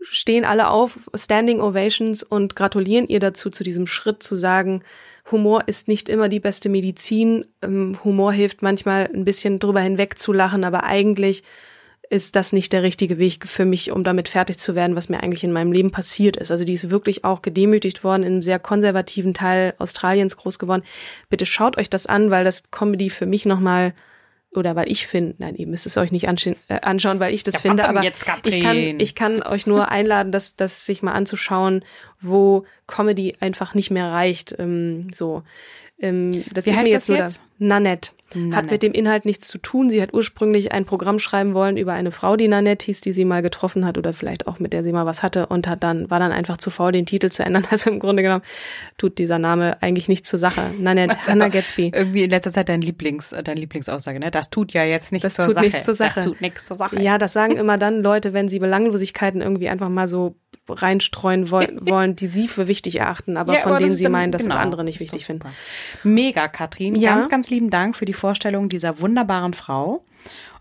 stehen 0.00 0.46
alle 0.46 0.70
auf, 0.70 0.98
Standing 1.14 1.60
Ovations 1.60 2.22
und 2.22 2.56
gratulieren 2.56 3.08
ihr 3.08 3.20
dazu, 3.20 3.50
zu 3.50 3.62
diesem 3.62 3.86
Schritt 3.86 4.22
zu 4.22 4.36
sagen, 4.36 4.84
Humor 5.30 5.64
ist 5.66 5.86
nicht 5.86 6.08
immer 6.08 6.30
die 6.30 6.40
beste 6.40 6.70
Medizin. 6.70 7.44
Ähm, 7.60 7.98
Humor 8.04 8.32
hilft 8.32 8.62
manchmal 8.62 9.10
ein 9.12 9.26
bisschen 9.26 9.58
drüber 9.58 9.80
hinweg 9.80 10.18
zu 10.18 10.32
lachen, 10.32 10.64
aber 10.64 10.84
eigentlich 10.84 11.44
ist 12.10 12.36
das 12.36 12.52
nicht 12.52 12.72
der 12.72 12.82
richtige 12.82 13.18
Weg 13.18 13.46
für 13.46 13.64
mich, 13.64 13.90
um 13.90 14.04
damit 14.04 14.28
fertig 14.28 14.58
zu 14.58 14.74
werden, 14.74 14.96
was 14.96 15.08
mir 15.08 15.22
eigentlich 15.22 15.44
in 15.44 15.52
meinem 15.52 15.72
Leben 15.72 15.90
passiert 15.90 16.36
ist. 16.36 16.50
Also 16.50 16.64
die 16.64 16.74
ist 16.74 16.90
wirklich 16.90 17.24
auch 17.24 17.42
gedemütigt 17.42 18.04
worden, 18.04 18.22
in 18.22 18.34
einem 18.34 18.42
sehr 18.42 18.58
konservativen 18.58 19.34
Teil 19.34 19.74
Australiens 19.78 20.36
groß 20.36 20.58
geworden. 20.58 20.82
Bitte 21.28 21.46
schaut 21.46 21.76
euch 21.78 21.90
das 21.90 22.06
an, 22.06 22.30
weil 22.30 22.44
das 22.44 22.70
Comedy 22.70 23.10
für 23.10 23.26
mich 23.26 23.44
nochmal 23.44 23.94
oder 24.52 24.74
weil 24.74 24.90
ich 24.90 25.06
finde, 25.06 25.34
nein, 25.38 25.54
ihr 25.56 25.66
müsst 25.66 25.86
es 25.86 25.98
euch 25.98 26.12
nicht 26.12 26.24
äh, 26.24 26.54
anschauen, 26.80 27.20
weil 27.20 27.34
ich 27.34 27.42
das 27.42 27.54
ja, 27.54 27.60
finde, 27.60 27.88
aber 27.88 28.02
jetzt, 28.02 28.26
ich 28.46 28.60
kann, 28.62 28.76
ich 29.00 29.14
kann 29.14 29.42
euch 29.42 29.66
nur 29.66 29.90
einladen, 29.90 30.32
das, 30.32 30.56
das 30.56 30.86
sich 30.86 31.02
mal 31.02 31.12
anzuschauen, 31.12 31.84
wo 32.20 32.64
Comedy 32.86 33.36
einfach 33.40 33.74
nicht 33.74 33.90
mehr 33.90 34.10
reicht. 34.10 34.54
Ähm, 34.58 35.08
so, 35.14 35.42
ähm, 35.98 36.44
das 36.52 36.66
Wie 36.66 36.70
ist 36.70 36.76
heißt 36.76 36.84
mir 36.84 36.90
jetzt 36.92 37.08
jetzt 37.08 37.40
nur? 37.58 37.68
Nanette. 37.68 38.10
Nanette. 38.34 38.56
Hat 38.56 38.70
mit 38.70 38.82
dem 38.82 38.92
Inhalt 38.92 39.24
nichts 39.24 39.48
zu 39.48 39.56
tun. 39.56 39.88
Sie 39.88 40.02
hat 40.02 40.12
ursprünglich 40.12 40.72
ein 40.72 40.84
Programm 40.84 41.18
schreiben 41.18 41.54
wollen 41.54 41.76
über 41.76 41.92
eine 41.94 42.10
Frau, 42.10 42.36
die 42.36 42.48
Nanette 42.48 42.84
hieß, 42.86 43.00
die 43.00 43.12
sie 43.12 43.24
mal 43.24 43.40
getroffen 43.40 43.86
hat 43.86 43.96
oder 43.96 44.12
vielleicht 44.12 44.46
auch 44.46 44.58
mit 44.58 44.72
der 44.72 44.82
sie 44.82 44.92
mal 44.92 45.06
was 45.06 45.22
hatte 45.22 45.46
und 45.46 45.66
hat 45.68 45.82
dann, 45.84 46.10
war 46.10 46.18
dann 46.18 46.32
einfach 46.32 46.58
zu 46.58 46.70
faul, 46.70 46.92
den 46.92 47.06
Titel 47.06 47.30
zu 47.30 47.44
ändern. 47.44 47.66
Also 47.70 47.90
im 47.90 47.98
Grunde 47.98 48.22
genommen 48.22 48.42
tut 48.98 49.18
dieser 49.18 49.38
Name 49.38 49.80
eigentlich 49.82 50.08
nichts 50.08 50.28
zur 50.28 50.38
Sache. 50.38 50.70
Nanette, 50.78 51.16
Hannah 51.26 51.48
Gatsby. 51.48 51.92
Irgendwie 51.94 52.24
in 52.24 52.30
letzter 52.30 52.52
Zeit 52.52 52.68
dein 52.68 52.80
Lieblings, 52.82 53.30
deine 53.30 53.60
Lieblingsaussage, 53.60 54.18
ne? 54.18 54.30
Das 54.30 54.50
tut 54.50 54.72
ja 54.72 54.84
jetzt 54.84 55.12
nichts 55.12 55.24
Das 55.24 55.34
zur 55.36 55.46
tut 55.46 55.54
Sache. 55.54 55.64
nichts 55.64 55.84
zur 55.84 55.94
Sache. 55.94 56.12
Das 56.16 56.24
tut 56.24 56.40
nichts 56.40 56.66
zur 56.66 56.76
Sache. 56.76 57.02
Ja, 57.02 57.18
das 57.18 57.32
sagen 57.32 57.56
immer 57.56 57.78
dann 57.78 58.02
Leute, 58.02 58.32
wenn 58.32 58.48
sie 58.48 58.58
Belanglosigkeiten 58.58 59.40
irgendwie 59.40 59.68
einfach 59.68 59.88
mal 59.88 60.08
so 60.08 60.36
reinstreuen 60.68 61.50
wollen, 61.50 61.78
wollen 61.88 62.16
die 62.16 62.26
sie 62.26 62.48
für 62.48 62.68
wichtig 62.68 62.98
erachten, 62.98 63.36
aber 63.36 63.54
Ja, 63.54 63.60
von 63.60 63.72
aber 63.72 63.78
denen 63.80 63.92
sie 63.92 64.02
dann- 64.04 64.12
meinen, 64.12 64.32
dass 64.32 64.42
genau, 64.42 64.54
das 64.56 64.62
andere 64.62 64.84
nicht 64.84 65.00
wichtig 65.00 65.24
finden. 65.26 65.48
Mega, 66.02 66.48
Katrin. 66.48 66.96
Ja. 66.96 67.14
Ganz, 67.14 67.28
ganz 67.28 67.50
lieben 67.50 67.70
Dank 67.70 67.96
für 67.96 68.04
die 68.04 68.12
Vorstellung 68.14 68.68
dieser 68.68 69.00
wunderbaren 69.00 69.54
Frau. 69.54 70.04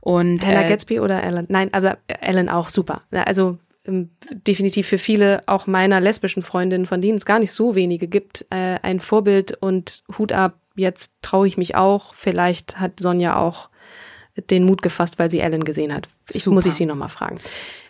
Und 0.01 0.45
Hannah 0.45 0.65
äh, 0.65 0.69
Gatsby 0.69 0.99
oder 0.99 1.23
Ellen? 1.23 1.45
Nein, 1.49 1.73
aber 1.73 1.97
Ellen 2.07 2.47
auch 2.49 2.69
super. 2.69 3.01
Also 3.11 3.57
ähm, 3.87 4.11
definitiv 4.29 4.87
für 4.87 4.99
viele 4.99 5.41
auch 5.47 5.65
meiner 5.65 5.99
lesbischen 5.99 6.43
Freundinnen, 6.43 6.85
von 6.85 7.01
denen 7.01 7.17
es 7.17 7.25
gar 7.25 7.39
nicht 7.39 7.51
so 7.51 7.73
wenige 7.73 8.07
gibt, 8.07 8.45
äh, 8.51 8.77
ein 8.83 8.99
Vorbild 8.99 9.57
und 9.59 10.03
Hut 10.17 10.31
ab. 10.31 10.59
Jetzt 10.75 11.13
traue 11.23 11.47
ich 11.47 11.57
mich 11.57 11.75
auch. 11.75 12.13
Vielleicht 12.15 12.79
hat 12.79 12.99
Sonja 12.99 13.37
auch 13.37 13.69
den 14.51 14.65
Mut 14.65 14.81
gefasst, 14.81 15.17
weil 15.17 15.31
sie 15.31 15.39
Ellen 15.39 15.63
gesehen 15.63 15.93
hat. 15.93 16.09
Ich 16.31 16.43
Super. 16.43 16.55
muss 16.55 16.65
ich 16.65 16.73
sie 16.73 16.85
nochmal 16.85 17.09
fragen. 17.09 17.37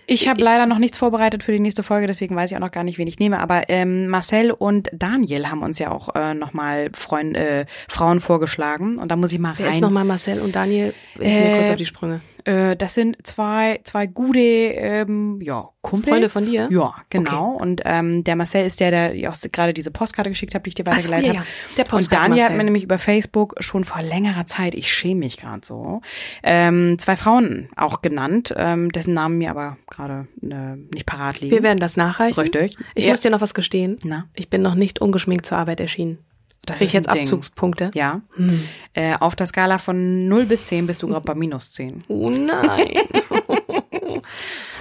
Ich 0.07 0.27
habe 0.27 0.41
leider 0.41 0.65
noch 0.65 0.77
nichts 0.77 0.97
vorbereitet 0.97 1.43
für 1.43 1.51
die 1.51 1.59
nächste 1.59 1.83
Folge, 1.83 2.07
deswegen 2.07 2.35
weiß 2.35 2.51
ich 2.51 2.57
auch 2.57 2.61
noch 2.61 2.71
gar 2.71 2.83
nicht, 2.83 2.97
wen 2.97 3.07
ich 3.07 3.19
nehme. 3.19 3.39
Aber 3.39 3.69
ähm, 3.69 4.07
Marcel 4.07 4.51
und 4.51 4.89
Daniel 4.93 5.47
haben 5.49 5.63
uns 5.63 5.79
ja 5.79 5.91
auch 5.91 6.13
äh, 6.15 6.33
nochmal 6.33 6.89
Freund, 6.93 7.35
äh, 7.35 7.65
Frauen 7.87 8.19
vorgeschlagen. 8.19 8.97
Und 8.97 9.09
da 9.09 9.15
muss 9.15 9.33
ich 9.33 9.39
mal 9.39 9.53
Wer 9.57 9.67
ist 9.69 9.75
rein. 9.75 9.81
nochmal 9.81 10.05
Marcel 10.05 10.39
und 10.41 10.55
Daniel? 10.55 10.93
Ich 11.15 11.19
mir 11.21 11.27
Äh, 11.27 11.57
kurz 11.59 11.69
auf 11.71 11.75
die 11.77 11.85
Sprünge. 11.85 12.21
Äh, 12.45 12.75
das 12.75 12.93
sind 12.93 13.17
zwei, 13.25 13.79
zwei 13.83 14.07
gute, 14.07 14.39
ähm, 14.39 15.39
ja, 15.41 15.69
Kumpels. 15.81 16.09
Freunde 16.11 16.29
von 16.29 16.45
dir? 16.45 16.67
Ja, 16.71 16.95
genau. 17.09 17.51
Und 17.51 17.81
ähm, 17.85 18.23
der 18.23 18.35
Marcel 18.35 18.65
ist 18.65 18.79
der, 18.79 18.89
der 18.91 19.29
auch 19.31 19.35
gerade 19.51 19.73
diese 19.73 19.91
Postkarte 19.91 20.29
geschickt 20.31 20.55
hat, 20.55 20.65
die 20.65 20.69
ich 20.69 20.75
dir 20.75 20.83
Ach 20.87 20.97
so, 20.99 21.09
weitergeleitet 21.11 21.33
ja, 21.33 21.39
habe. 21.41 21.47
ja. 21.77 21.83
Der 21.83 21.93
Und 21.93 22.13
Daniel 22.13 22.41
hat 22.43 22.49
Marcel. 22.49 22.57
mir 22.57 22.63
nämlich 22.63 22.83
über 22.83 22.97
Facebook 22.97 23.55
schon 23.59 23.83
vor 23.83 24.01
längerer 24.01 24.45
Zeit, 24.47 24.73
ich 24.73 24.91
schäme 24.91 25.19
mich 25.21 25.37
gerade 25.37 25.61
so, 25.63 26.01
ähm, 26.43 26.97
zwei 26.97 27.15
Frauen 27.15 27.69
auch 27.75 28.01
genannt, 28.01 28.53
ähm, 28.57 28.91
dessen 28.91 29.13
Namen 29.13 29.37
mir 29.37 29.51
aber 29.51 29.77
gerade 29.89 30.27
äh, 30.41 30.75
nicht 30.93 31.05
parat 31.05 31.39
liegen. 31.41 31.53
Wir 31.55 31.61
werden 31.63 31.79
das 31.79 31.97
nachreichen. 31.97 32.39
Richtig. 32.39 32.77
Ich 32.95 33.05
Ja. 33.05 33.11
muss 33.11 33.21
dir 33.21 33.29
noch 33.31 33.41
was 33.41 33.53
gestehen. 33.53 33.97
Na? 34.03 34.25
Ich 34.33 34.49
bin 34.49 34.61
noch 34.63 34.75
nicht 34.75 34.99
ungeschminkt 35.01 35.45
zur 35.45 35.57
Arbeit 35.59 35.79
erschienen. 35.79 36.17
Das 36.65 36.77
Krieg 36.79 36.87
ich 36.87 36.93
jetzt 36.93 37.13
Ding. 37.13 37.21
Abzugspunkte? 37.23 37.91
Ja. 37.93 38.21
Hm. 38.35 38.63
Äh, 38.93 39.15
auf 39.19 39.35
der 39.35 39.47
Skala 39.47 39.77
von 39.77 40.27
0 40.27 40.45
bis 40.45 40.65
10 40.65 40.87
bist 40.87 41.03
du 41.03 41.07
gerade 41.07 41.25
bei 41.25 41.35
minus 41.35 41.71
10. 41.71 42.03
Oh 42.07 42.29
nein. 42.29 42.93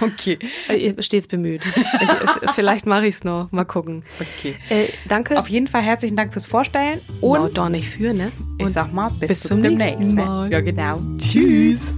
Okay. 0.01 0.37
Äh, 0.67 1.01
Stets 1.01 1.27
bemüht. 1.27 1.61
Ich, 1.65 1.75
äh, 1.77 2.51
vielleicht 2.53 2.85
mache 2.85 3.07
ich 3.07 3.15
es 3.15 3.23
noch. 3.23 3.51
Mal 3.51 3.63
gucken. 3.63 4.03
Okay. 4.19 4.55
Äh, 4.69 4.89
danke. 5.07 5.37
Auf 5.39 5.47
jeden 5.49 5.67
Fall 5.67 5.81
herzlichen 5.81 6.15
Dank 6.15 6.33
fürs 6.33 6.47
Vorstellen 6.47 6.99
und 7.21 7.39
und 7.39 7.57
doch 7.57 7.69
nicht 7.69 7.89
für, 7.89 8.13
ne? 8.13 8.31
ich 8.57 8.65
Und 8.65 8.71
sag 8.71 8.91
mal 8.91 9.09
bis, 9.19 9.27
bis 9.29 9.39
zum 9.41 9.61
demnächst. 9.61 9.99
nächsten 9.99 10.15
ne? 10.15 10.25
Mal. 10.25 10.51
Ja, 10.51 10.61
genau. 10.61 10.99
Tschüss. 11.17 11.97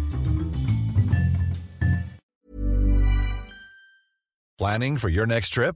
Planning 4.58 4.98
for 4.98 5.10
your 5.10 5.26
next 5.26 5.54
trip? 5.54 5.76